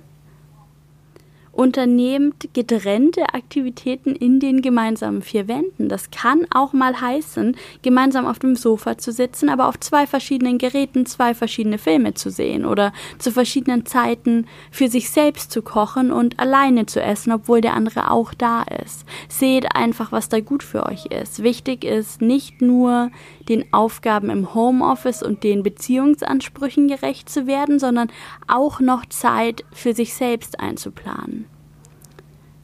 unternehmt 1.60 2.54
getrennte 2.54 3.34
Aktivitäten 3.34 4.16
in 4.16 4.40
den 4.40 4.62
gemeinsamen 4.62 5.20
vier 5.20 5.46
Wänden. 5.46 5.90
Das 5.90 6.10
kann 6.10 6.46
auch 6.54 6.72
mal 6.72 6.98
heißen, 6.98 7.54
gemeinsam 7.82 8.24
auf 8.24 8.38
dem 8.38 8.56
Sofa 8.56 8.96
zu 8.96 9.12
sitzen, 9.12 9.50
aber 9.50 9.68
auf 9.68 9.78
zwei 9.78 10.06
verschiedenen 10.06 10.56
Geräten 10.56 11.04
zwei 11.04 11.34
verschiedene 11.34 11.76
Filme 11.76 12.14
zu 12.14 12.30
sehen 12.30 12.64
oder 12.64 12.94
zu 13.18 13.30
verschiedenen 13.30 13.84
Zeiten 13.84 14.46
für 14.70 14.88
sich 14.88 15.10
selbst 15.10 15.52
zu 15.52 15.60
kochen 15.60 16.12
und 16.12 16.40
alleine 16.40 16.86
zu 16.86 17.02
essen, 17.02 17.30
obwohl 17.30 17.60
der 17.60 17.74
andere 17.74 18.10
auch 18.10 18.32
da 18.32 18.62
ist. 18.62 19.04
Seht 19.28 19.76
einfach, 19.76 20.12
was 20.12 20.30
da 20.30 20.40
gut 20.40 20.62
für 20.62 20.86
euch 20.86 21.06
ist. 21.06 21.42
Wichtig 21.42 21.84
ist 21.84 22.22
nicht 22.22 22.62
nur 22.62 23.10
den 23.50 23.70
Aufgaben 23.70 24.30
im 24.30 24.54
Homeoffice 24.54 25.22
und 25.22 25.44
den 25.44 25.62
Beziehungsansprüchen 25.62 26.88
gerecht 26.88 27.28
zu 27.28 27.46
werden, 27.46 27.78
sondern 27.78 28.08
auch 28.48 28.80
noch 28.80 29.04
Zeit 29.04 29.66
für 29.72 29.92
sich 29.92 30.14
selbst 30.14 30.58
einzuplanen. 30.58 31.49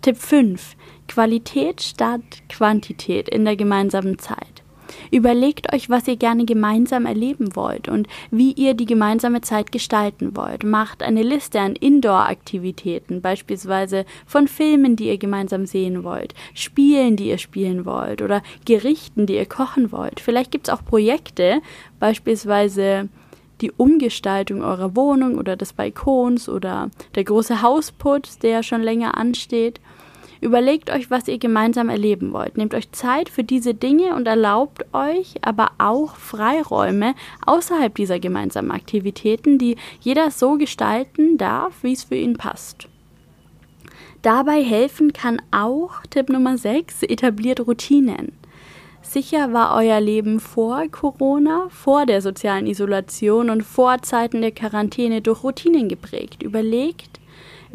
Tipp 0.07 0.19
5. 0.19 0.77
Qualität 1.09 1.83
statt 1.83 2.21
Quantität 2.49 3.29
in 3.29 3.45
der 3.45 3.57
gemeinsamen 3.57 4.21
Zeit. 4.21 4.63
Überlegt 5.11 5.75
euch, 5.75 5.91
was 5.91 6.07
ihr 6.07 6.15
gerne 6.15 6.45
gemeinsam 6.45 7.07
erleben 7.07 7.57
wollt 7.57 7.89
und 7.89 8.07
wie 8.31 8.53
ihr 8.53 8.75
die 8.75 8.87
gemeinsame 8.87 9.41
Zeit 9.41 9.73
gestalten 9.73 10.37
wollt. 10.37 10.63
Macht 10.63 11.03
eine 11.03 11.25
Liste 11.25 11.59
an 11.59 11.75
Indoor-Aktivitäten, 11.75 13.21
beispielsweise 13.21 14.05
von 14.27 14.47
Filmen, 14.47 14.95
die 14.95 15.09
ihr 15.09 15.19
gemeinsam 15.19 15.67
sehen 15.67 16.05
wollt, 16.05 16.35
Spielen, 16.55 17.17
die 17.17 17.27
ihr 17.27 17.39
spielen 17.39 17.85
wollt 17.85 18.23
oder 18.23 18.45
Gerichten, 18.65 19.27
die 19.27 19.35
ihr 19.35 19.47
kochen 19.47 19.91
wollt. 19.91 20.21
Vielleicht 20.21 20.53
gibt 20.53 20.69
es 20.69 20.73
auch 20.73 20.85
Projekte, 20.85 21.61
beispielsweise 21.99 23.09
die 23.61 23.73
Umgestaltung 23.73 24.63
eurer 24.63 24.95
Wohnung 24.95 25.37
oder 25.37 25.57
des 25.57 25.73
Balkons 25.73 26.49
oder 26.49 26.91
der 27.17 27.25
große 27.25 27.61
Hausputz, 27.61 28.39
der 28.39 28.63
schon 28.63 28.83
länger 28.83 29.17
ansteht. 29.17 29.81
Überlegt 30.41 30.91
euch, 30.91 31.11
was 31.11 31.29
ihr 31.29 31.39
gemeinsam 31.39 31.89
erleben 31.89 32.33
wollt. 32.33 32.57
Nehmt 32.57 32.75
euch 32.75 32.93
Zeit 32.93 33.29
für 33.29 33.45
diese 33.45 33.75
Dinge 33.75 34.15
und 34.15 34.27
erlaubt 34.27 34.85
euch 34.93 35.35
aber 35.43 35.71
auch 35.79 36.17
Freiräume 36.17 37.15
außerhalb 37.47 37.95
dieser 37.95 38.19
gemeinsamen 38.19 38.71
Aktivitäten, 38.71 39.59
die 39.59 39.77
jeder 40.01 40.31
so 40.31 40.57
gestalten 40.57 41.39
darf, 41.39 41.83
wie 41.83 41.93
es 41.93 42.05
für 42.05 42.17
ihn 42.17 42.37
passt. 42.37 42.89
Dabei 44.23 44.63
helfen 44.63 45.13
kann 45.13 45.41
auch 45.53 46.03
Tipp 46.11 46.29
Nummer 46.29 46.59
6, 46.59 47.05
etabliert 47.05 47.67
Routinen. 47.67 48.33
Sicher 49.03 49.53
war 49.53 49.77
euer 49.77 50.01
Leben 50.01 50.41
vor 50.41 50.89
Corona, 50.89 51.69
vor 51.71 52.07
der 52.07 52.21
sozialen 52.21 52.67
Isolation 52.67 53.51
und 53.51 53.63
vor 53.63 54.03
Zeiten 54.03 54.41
der 54.41 54.51
Quarantäne 54.51 55.23
durch 55.23 55.45
Routinen 55.45 55.89
geprägt. 55.89 56.43
Überlegt, 56.43 57.21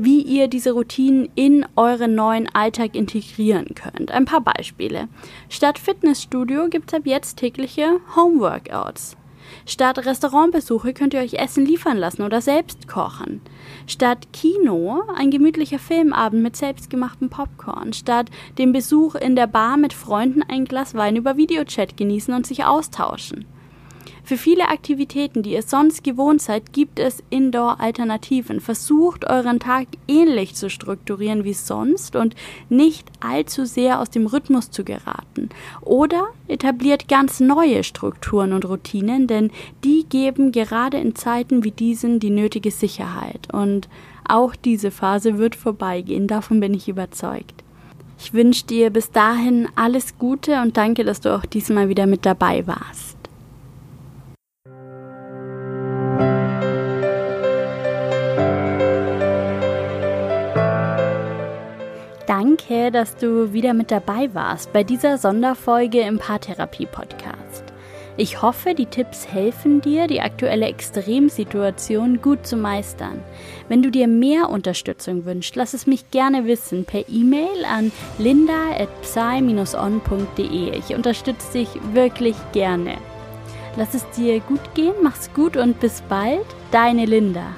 wie 0.04 0.22
ihr 0.22 0.48
diese 0.48 0.72
Routinen 0.72 1.30
in 1.36 1.66
euren 1.76 2.16
neuen 2.16 2.50
Alltag 2.54 2.96
integrieren 2.96 3.76
könnt. 3.76 4.12
Ein 4.12 4.26
paar 4.26 4.42
Beispiele. 4.42 5.08
Statt 5.48 5.78
Fitnessstudio 5.78 6.70
gibt 6.70 6.92
es 6.92 6.98
ab 6.98 7.06
jetzt 7.06 7.38
tägliche 7.38 8.00
Homeworkouts. 8.16 9.16
Statt 9.66 10.06
Restaurantbesuche 10.06 10.94
könnt 10.94 11.14
ihr 11.14 11.20
euch 11.20 11.36
Essen 11.36 11.66
liefern 11.66 11.98
lassen 11.98 12.24
oder 12.24 12.42
selbst 12.42 12.88
kochen. 12.88 13.42
Statt 13.86 14.34
Kino 14.34 15.04
ein 15.16 15.30
gemütlicher 15.30 15.80
Filmabend 15.80 16.42
mit 16.42 16.56
selbstgemachtem 16.56 17.30
Popcorn. 17.30 17.94
Statt 17.94 18.30
dem 18.58 18.72
Besuch 18.72 19.16
in 19.16 19.36
der 19.36 19.48
Bar 19.48 19.78
mit 19.78 19.94
Freunden 19.94 20.42
ein 20.42 20.66
Glas 20.66 20.96
Wein 20.96 21.16
über 21.16 21.38
Videochat 21.38 21.98
genießen 21.98 22.34
und 22.34 22.48
sich 22.48 22.66
austauschen. 22.66 23.46
Für 24.32 24.38
viele 24.38 24.70
Aktivitäten, 24.70 25.44
die 25.44 25.52
ihr 25.52 25.62
sonst 25.62 26.06
gewohnt 26.06 26.42
seid, 26.42 26.72
gibt 26.72 27.00
es 27.00 27.22
Indoor-Alternativen. 27.32 28.62
Versucht 28.62 29.30
euren 29.30 29.60
Tag 29.60 29.88
ähnlich 30.08 30.56
zu 30.56 30.70
strukturieren 30.70 31.44
wie 31.44 31.54
sonst 31.54 32.16
und 32.16 32.34
nicht 32.70 33.10
allzu 33.20 33.66
sehr 33.66 34.00
aus 34.00 34.10
dem 34.10 34.28
Rhythmus 34.28 34.72
zu 34.72 34.86
geraten. 34.86 35.50
Oder 35.82 36.30
etabliert 36.48 37.10
ganz 37.10 37.42
neue 37.42 37.84
Strukturen 37.84 38.54
und 38.54 38.64
Routinen, 38.64 39.28
denn 39.28 39.52
die 39.84 40.06
geben 40.08 40.54
gerade 40.54 40.98
in 40.98 41.14
Zeiten 41.14 41.66
wie 41.66 41.72
diesen 41.72 42.22
die 42.22 42.30
nötige 42.30 42.72
Sicherheit. 42.72 43.50
Und 43.52 43.90
auch 44.24 44.56
diese 44.56 44.92
Phase 44.92 45.40
wird 45.40 45.58
vorbeigehen, 45.58 46.28
davon 46.28 46.62
bin 46.62 46.74
ich 46.74 46.88
überzeugt. 46.88 47.66
Ich 48.18 48.34
wünsche 48.34 48.66
dir 48.66 48.92
bis 48.92 49.12
dahin 49.12 49.68
alles 49.76 50.18
Gute 50.18 50.62
und 50.62 50.78
danke, 50.78 51.04
dass 51.04 51.20
du 51.20 51.36
auch 51.36 51.46
diesmal 51.46 51.90
wieder 51.90 52.08
mit 52.08 52.26
dabei 52.26 52.66
warst. 52.66 53.21
Danke, 62.68 62.92
dass 62.92 63.16
du 63.16 63.54
wieder 63.54 63.74
mit 63.74 63.92
dabei 63.92 64.30
warst 64.34 64.74
bei 64.74 64.84
dieser 64.84 65.18
Sonderfolge 65.18 66.02
im 66.02 66.20
Paartherapie-Podcast. 66.20 67.64
Ich 68.18 68.42
hoffe, 68.42 68.76
die 68.76 68.88
Tipps 68.88 69.26
helfen 69.28 69.80
dir, 69.82 70.08
die 70.08 70.20
aktuelle 70.22 70.68
Extremsituation 70.68 72.22
gut 72.22 72.46
zu 72.46 72.58
meistern. 72.58 73.24
Wenn 73.70 73.82
du 73.82 73.90
dir 73.90 74.08
mehr 74.08 74.50
Unterstützung 74.50 75.26
wünschst, 75.26 75.56
lass 75.56 75.74
es 75.74 75.88
mich 75.88 76.12
gerne 76.12 76.46
wissen 76.46 76.86
per 76.86 77.08
E-Mail 77.10 77.66
an 77.66 77.92
linda.psy-on.de. 78.20 80.78
Ich 80.78 80.94
unterstütze 80.94 81.54
dich 81.54 81.70
wirklich 81.94 82.36
gerne. 82.52 82.98
Lass 83.78 83.94
es 83.94 84.06
dir 84.12 84.42
gut 84.42 84.76
gehen, 84.76 84.96
mach's 85.02 85.34
gut 85.34 85.56
und 85.56 85.80
bis 85.80 86.02
bald, 86.02 86.46
deine 86.72 87.06
Linda. 87.06 87.56